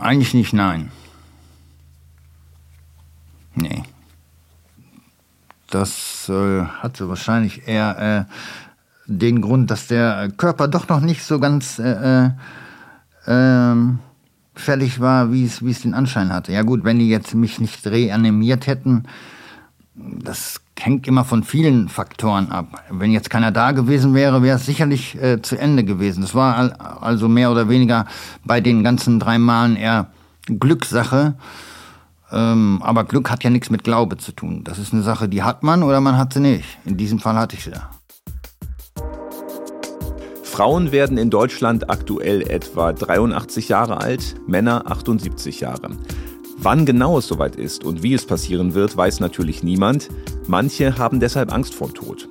Eigentlich 0.00 0.34
nicht, 0.34 0.52
nein. 0.52 0.90
Nee. 3.54 3.82
Das 5.70 6.28
äh, 6.28 6.64
hatte 6.64 7.08
wahrscheinlich 7.08 7.66
eher 7.66 8.26
äh, 8.28 8.32
den 9.06 9.40
Grund, 9.40 9.70
dass 9.70 9.86
der 9.86 10.30
Körper 10.36 10.68
doch 10.68 10.88
noch 10.88 11.00
nicht 11.00 11.24
so 11.24 11.40
ganz 11.40 11.78
äh, 11.78 12.26
äh, 12.26 12.30
ähm, 13.26 13.98
fertig 14.54 15.00
war, 15.00 15.32
wie 15.32 15.44
es 15.44 15.82
den 15.82 15.94
Anschein 15.94 16.32
hatte. 16.32 16.52
Ja 16.52 16.62
gut, 16.62 16.84
wenn 16.84 16.98
die 16.98 17.08
jetzt 17.08 17.34
mich 17.34 17.58
nicht 17.60 17.86
reanimiert 17.86 18.66
hätten, 18.66 19.04
das 19.94 20.60
hängt 20.84 21.06
immer 21.06 21.24
von 21.24 21.44
vielen 21.44 21.88
Faktoren 21.88 22.50
ab. 22.50 22.82
Wenn 22.90 23.12
jetzt 23.12 23.30
keiner 23.30 23.50
da 23.52 23.72
gewesen 23.72 24.14
wäre, 24.14 24.42
wäre 24.42 24.56
es 24.56 24.66
sicherlich 24.66 25.20
äh, 25.20 25.42
zu 25.42 25.56
Ende 25.56 25.84
gewesen. 25.84 26.22
Es 26.22 26.34
war 26.34 27.02
also 27.02 27.28
mehr 27.28 27.50
oder 27.50 27.68
weniger 27.68 28.06
bei 28.44 28.60
den 28.60 28.84
ganzen 28.84 29.20
drei 29.20 29.38
Malen 29.38 29.76
eher 29.76 30.08
Glückssache. 30.46 31.34
Ähm, 32.30 32.80
aber 32.82 33.04
Glück 33.04 33.30
hat 33.30 33.44
ja 33.44 33.50
nichts 33.50 33.70
mit 33.70 33.84
Glaube 33.84 34.18
zu 34.18 34.32
tun. 34.32 34.62
Das 34.64 34.78
ist 34.78 34.92
eine 34.92 35.02
Sache, 35.02 35.28
die 35.28 35.42
hat 35.42 35.62
man 35.62 35.82
oder 35.82 36.00
man 36.00 36.16
hat 36.16 36.34
sie 36.34 36.40
nicht. 36.40 36.78
In 36.84 36.96
diesem 36.96 37.18
Fall 37.18 37.36
hatte 37.36 37.56
ich 37.56 37.64
sie. 37.64 37.72
Frauen 40.42 40.90
werden 40.90 41.18
in 41.18 41.30
Deutschland 41.30 41.88
aktuell 41.88 42.42
etwa 42.42 42.92
83 42.92 43.68
Jahre 43.68 44.00
alt, 44.00 44.34
Männer 44.48 44.90
78 44.90 45.60
Jahre. 45.60 45.90
Wann 46.60 46.84
genau 46.84 47.18
es 47.18 47.28
soweit 47.28 47.54
ist 47.54 47.84
und 47.84 48.02
wie 48.02 48.14
es 48.14 48.26
passieren 48.26 48.74
wird, 48.74 48.96
weiß 48.96 49.20
natürlich 49.20 49.62
niemand. 49.62 50.08
Manche 50.48 50.98
haben 50.98 51.20
deshalb 51.20 51.52
Angst 51.52 51.72
vor 51.72 51.94
Tod. 51.94 52.28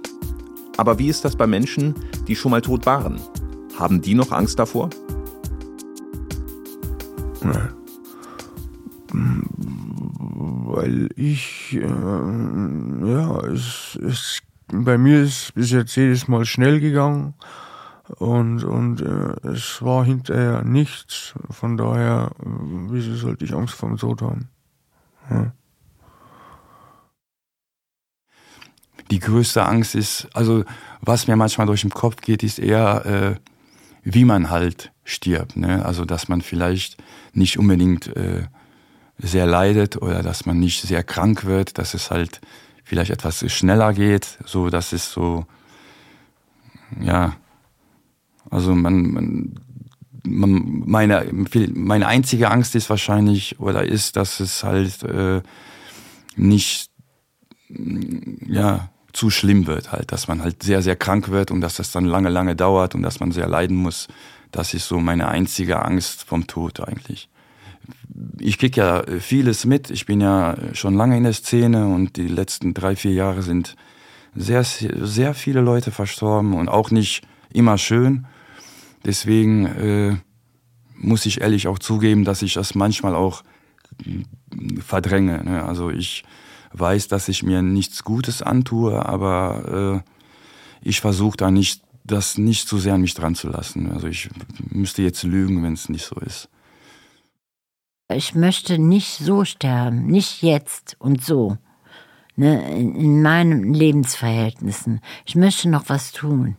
Aber 0.75 0.99
wie 0.99 1.07
ist 1.07 1.23
das 1.23 1.37
bei 1.37 1.47
Menschen, 1.47 1.95
die 2.27 2.35
schon 2.35 2.51
mal 2.51 2.61
tot 2.61 2.85
waren? 2.85 3.21
Haben 3.79 4.01
die 4.01 4.15
noch 4.15 4.33
Angst 4.33 4.59
davor? 4.59 4.89
Weil 10.65 11.09
ich, 11.15 11.77
äh, 11.81 11.87
ja, 11.87 13.39
es, 13.45 13.97
es, 14.05 14.41
bei 14.67 14.97
mir 14.97 15.23
ist 15.23 15.53
bis 15.55 15.71
jetzt 15.71 15.95
jedes 15.95 16.27
Mal 16.27 16.43
schnell 16.43 16.81
gegangen 16.81 17.33
und, 18.15 18.63
und 18.63 19.01
äh, 19.01 19.49
es 19.49 19.81
war 19.81 20.05
hinterher 20.05 20.63
nichts. 20.63 21.33
Von 21.49 21.77
daher, 21.77 22.31
äh, 22.39 22.45
wieso 22.89 23.15
sollte 23.15 23.45
ich 23.45 23.53
Angst 23.53 23.73
vor 23.73 23.89
dem 23.89 23.97
Tod 23.97 24.21
haben? 24.21 24.49
Ja. 25.29 25.51
Die 29.11 29.19
größte 29.19 29.65
Angst 29.65 29.95
ist, 29.95 30.27
also 30.33 30.63
was 31.01 31.27
mir 31.27 31.35
manchmal 31.35 31.67
durch 31.67 31.81
den 31.81 31.91
Kopf 31.91 32.21
geht, 32.21 32.43
ist 32.43 32.59
eher, 32.59 33.05
äh, 33.05 33.35
wie 34.03 34.25
man 34.25 34.49
halt 34.49 34.91
stirbt. 35.03 35.55
Ne? 35.55 35.85
Also 35.85 36.05
dass 36.05 36.27
man 36.27 36.41
vielleicht 36.41 36.97
nicht 37.33 37.57
unbedingt 37.57 38.15
äh, 38.15 38.47
sehr 39.17 39.45
leidet 39.45 40.01
oder 40.01 40.23
dass 40.23 40.45
man 40.45 40.59
nicht 40.59 40.81
sehr 40.81 41.03
krank 41.03 41.45
wird, 41.45 41.77
dass 41.77 41.93
es 41.93 42.11
halt 42.11 42.41
vielleicht 42.83 43.11
etwas 43.11 43.49
schneller 43.51 43.93
geht. 43.93 44.37
So, 44.45 44.69
das 44.69 44.93
ist 44.93 45.11
so, 45.11 45.45
ja, 46.99 47.35
also 48.49 48.73
man, 48.75 49.11
man, 49.11 49.55
man 50.23 50.83
meine, 50.85 51.25
meine 51.73 52.07
einzige 52.07 52.51
Angst 52.51 52.75
ist 52.75 52.89
wahrscheinlich 52.89 53.59
oder 53.59 53.83
ist, 53.83 54.15
dass 54.15 54.39
es 54.39 54.63
halt 54.63 55.03
äh, 55.03 55.41
nicht 56.35 56.89
ja 57.69 58.89
zu 59.13 59.29
schlimm 59.29 59.67
wird 59.67 59.91
halt, 59.91 60.11
dass 60.11 60.27
man 60.27 60.41
halt 60.41 60.63
sehr 60.63 60.81
sehr 60.81 60.95
krank 60.95 61.29
wird 61.29 61.51
und 61.51 61.61
dass 61.61 61.75
das 61.75 61.91
dann 61.91 62.05
lange 62.05 62.29
lange 62.29 62.55
dauert 62.55 62.95
und 62.95 63.01
dass 63.01 63.19
man 63.19 63.31
sehr 63.31 63.47
leiden 63.47 63.75
muss. 63.75 64.07
Das 64.51 64.73
ist 64.73 64.87
so 64.87 64.99
meine 64.99 65.27
einzige 65.27 65.83
Angst 65.83 66.23
vom 66.23 66.47
Tod 66.47 66.79
eigentlich. 66.79 67.29
Ich 68.39 68.57
krieg 68.57 68.77
ja 68.77 69.03
vieles 69.19 69.65
mit. 69.65 69.89
Ich 69.89 70.05
bin 70.05 70.21
ja 70.21 70.55
schon 70.73 70.93
lange 70.95 71.17
in 71.17 71.23
der 71.23 71.33
Szene 71.33 71.87
und 71.87 72.15
die 72.17 72.27
letzten 72.27 72.73
drei 72.73 72.95
vier 72.95 73.13
Jahre 73.13 73.41
sind 73.41 73.75
sehr 74.35 74.63
sehr 74.63 75.33
viele 75.33 75.61
Leute 75.61 75.91
verstorben 75.91 76.53
und 76.53 76.69
auch 76.69 76.91
nicht 76.91 77.23
immer 77.51 77.77
schön. 77.77 78.27
Deswegen 79.05 79.65
äh, 79.65 80.17
muss 80.95 81.25
ich 81.25 81.41
ehrlich 81.41 81.67
auch 81.67 81.79
zugeben, 81.79 82.25
dass 82.25 82.41
ich 82.41 82.53
das 82.53 82.75
manchmal 82.75 83.15
auch 83.15 83.43
verdränge. 84.79 85.43
Ne? 85.43 85.63
Also 85.63 85.89
ich 85.89 86.23
weiß, 86.73 87.07
dass 87.07 87.27
ich 87.27 87.43
mir 87.43 87.61
nichts 87.61 88.03
Gutes 88.03 88.41
antue, 88.41 89.05
aber 89.05 90.03
äh, 90.05 90.87
ich 90.87 91.01
versuche 91.01 91.37
da 91.37 91.51
nicht, 91.51 91.81
das 92.03 92.37
nicht 92.37 92.67
zu 92.67 92.77
sehr 92.77 92.93
an 92.93 93.01
mich 93.01 93.13
dran 93.13 93.35
zu 93.35 93.49
lassen. 93.49 93.91
Also 93.91 94.07
ich 94.07 94.29
müsste 94.69 95.01
jetzt 95.01 95.23
lügen, 95.23 95.63
wenn 95.63 95.73
es 95.73 95.89
nicht 95.89 96.05
so 96.05 96.15
ist. 96.19 96.49
Ich 98.13 98.35
möchte 98.35 98.79
nicht 98.79 99.17
so 99.17 99.43
sterben, 99.43 100.07
nicht 100.07 100.41
jetzt 100.41 100.95
und 100.99 101.23
so. 101.23 101.57
Ne, 102.39 102.71
in 102.71 103.23
meinen 103.23 103.73
Lebensverhältnissen. 103.73 105.01
Ich 105.25 105.35
möchte 105.35 105.67
noch 105.69 105.89
was 105.89 106.11
tun. 106.11 106.55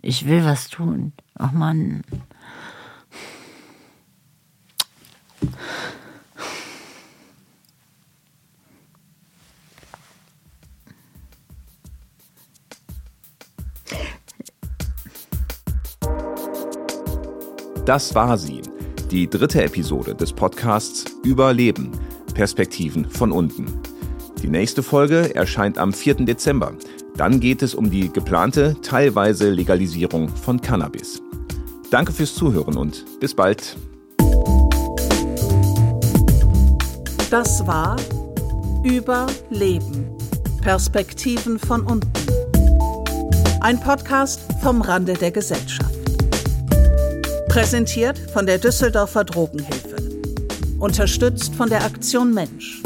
Ich 0.00 0.26
will 0.26 0.44
was 0.44 0.68
tun. 0.68 1.12
Ach 1.34 1.52
Mann. 1.52 2.02
Das 17.84 18.14
war 18.14 18.38
sie, 18.38 18.62
die 19.10 19.28
dritte 19.28 19.64
Episode 19.64 20.14
des 20.14 20.32
Podcasts 20.32 21.04
Überleben, 21.24 21.90
Perspektiven 22.32 23.10
von 23.10 23.32
unten. 23.32 23.66
Die 24.40 24.48
nächste 24.48 24.84
Folge 24.84 25.34
erscheint 25.34 25.78
am 25.78 25.92
4. 25.92 26.24
Dezember. 26.24 26.74
Dann 27.16 27.40
geht 27.40 27.62
es 27.62 27.74
um 27.74 27.90
die 27.90 28.10
geplante 28.10 28.76
teilweise 28.82 29.50
Legalisierung 29.50 30.28
von 30.28 30.60
Cannabis. 30.60 31.20
Danke 31.90 32.12
fürs 32.12 32.34
Zuhören 32.34 32.76
und 32.76 33.04
bis 33.20 33.34
bald. 33.34 33.76
Das 37.30 37.66
war 37.66 37.96
Überleben. 38.82 40.16
Perspektiven 40.62 41.58
von 41.58 41.82
unten. 41.82 42.10
Ein 43.60 43.78
Podcast 43.78 44.40
vom 44.62 44.80
Rande 44.80 45.14
der 45.14 45.30
Gesellschaft. 45.30 45.94
Präsentiert 47.48 48.18
von 48.32 48.46
der 48.46 48.58
Düsseldorfer 48.58 49.24
Drogenhilfe. 49.24 49.96
Unterstützt 50.78 51.54
von 51.54 51.68
der 51.68 51.84
Aktion 51.84 52.32
Mensch. 52.32 52.81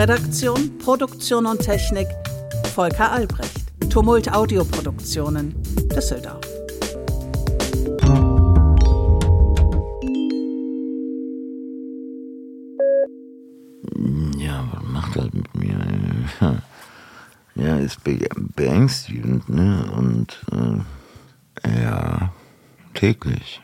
Redaktion, 0.00 0.78
Produktion 0.78 1.44
und 1.44 1.60
Technik 1.60 2.08
Volker 2.74 3.12
Albrecht. 3.12 3.66
Tumult 3.90 4.32
Audioproduktionen 4.32 5.54
Düsseldorf. 5.94 6.40
Ja, 14.38 14.66
was 14.72 14.82
macht 14.84 15.16
das 15.16 15.32
mit 15.34 15.54
mir? 15.54 15.78
Ja, 17.56 17.76
ist 17.76 17.98
beängstigend, 18.56 19.50
ne? 19.50 19.92
Und 19.94 20.40
äh, 21.62 21.82
ja, 21.82 22.32
täglich. 22.94 23.60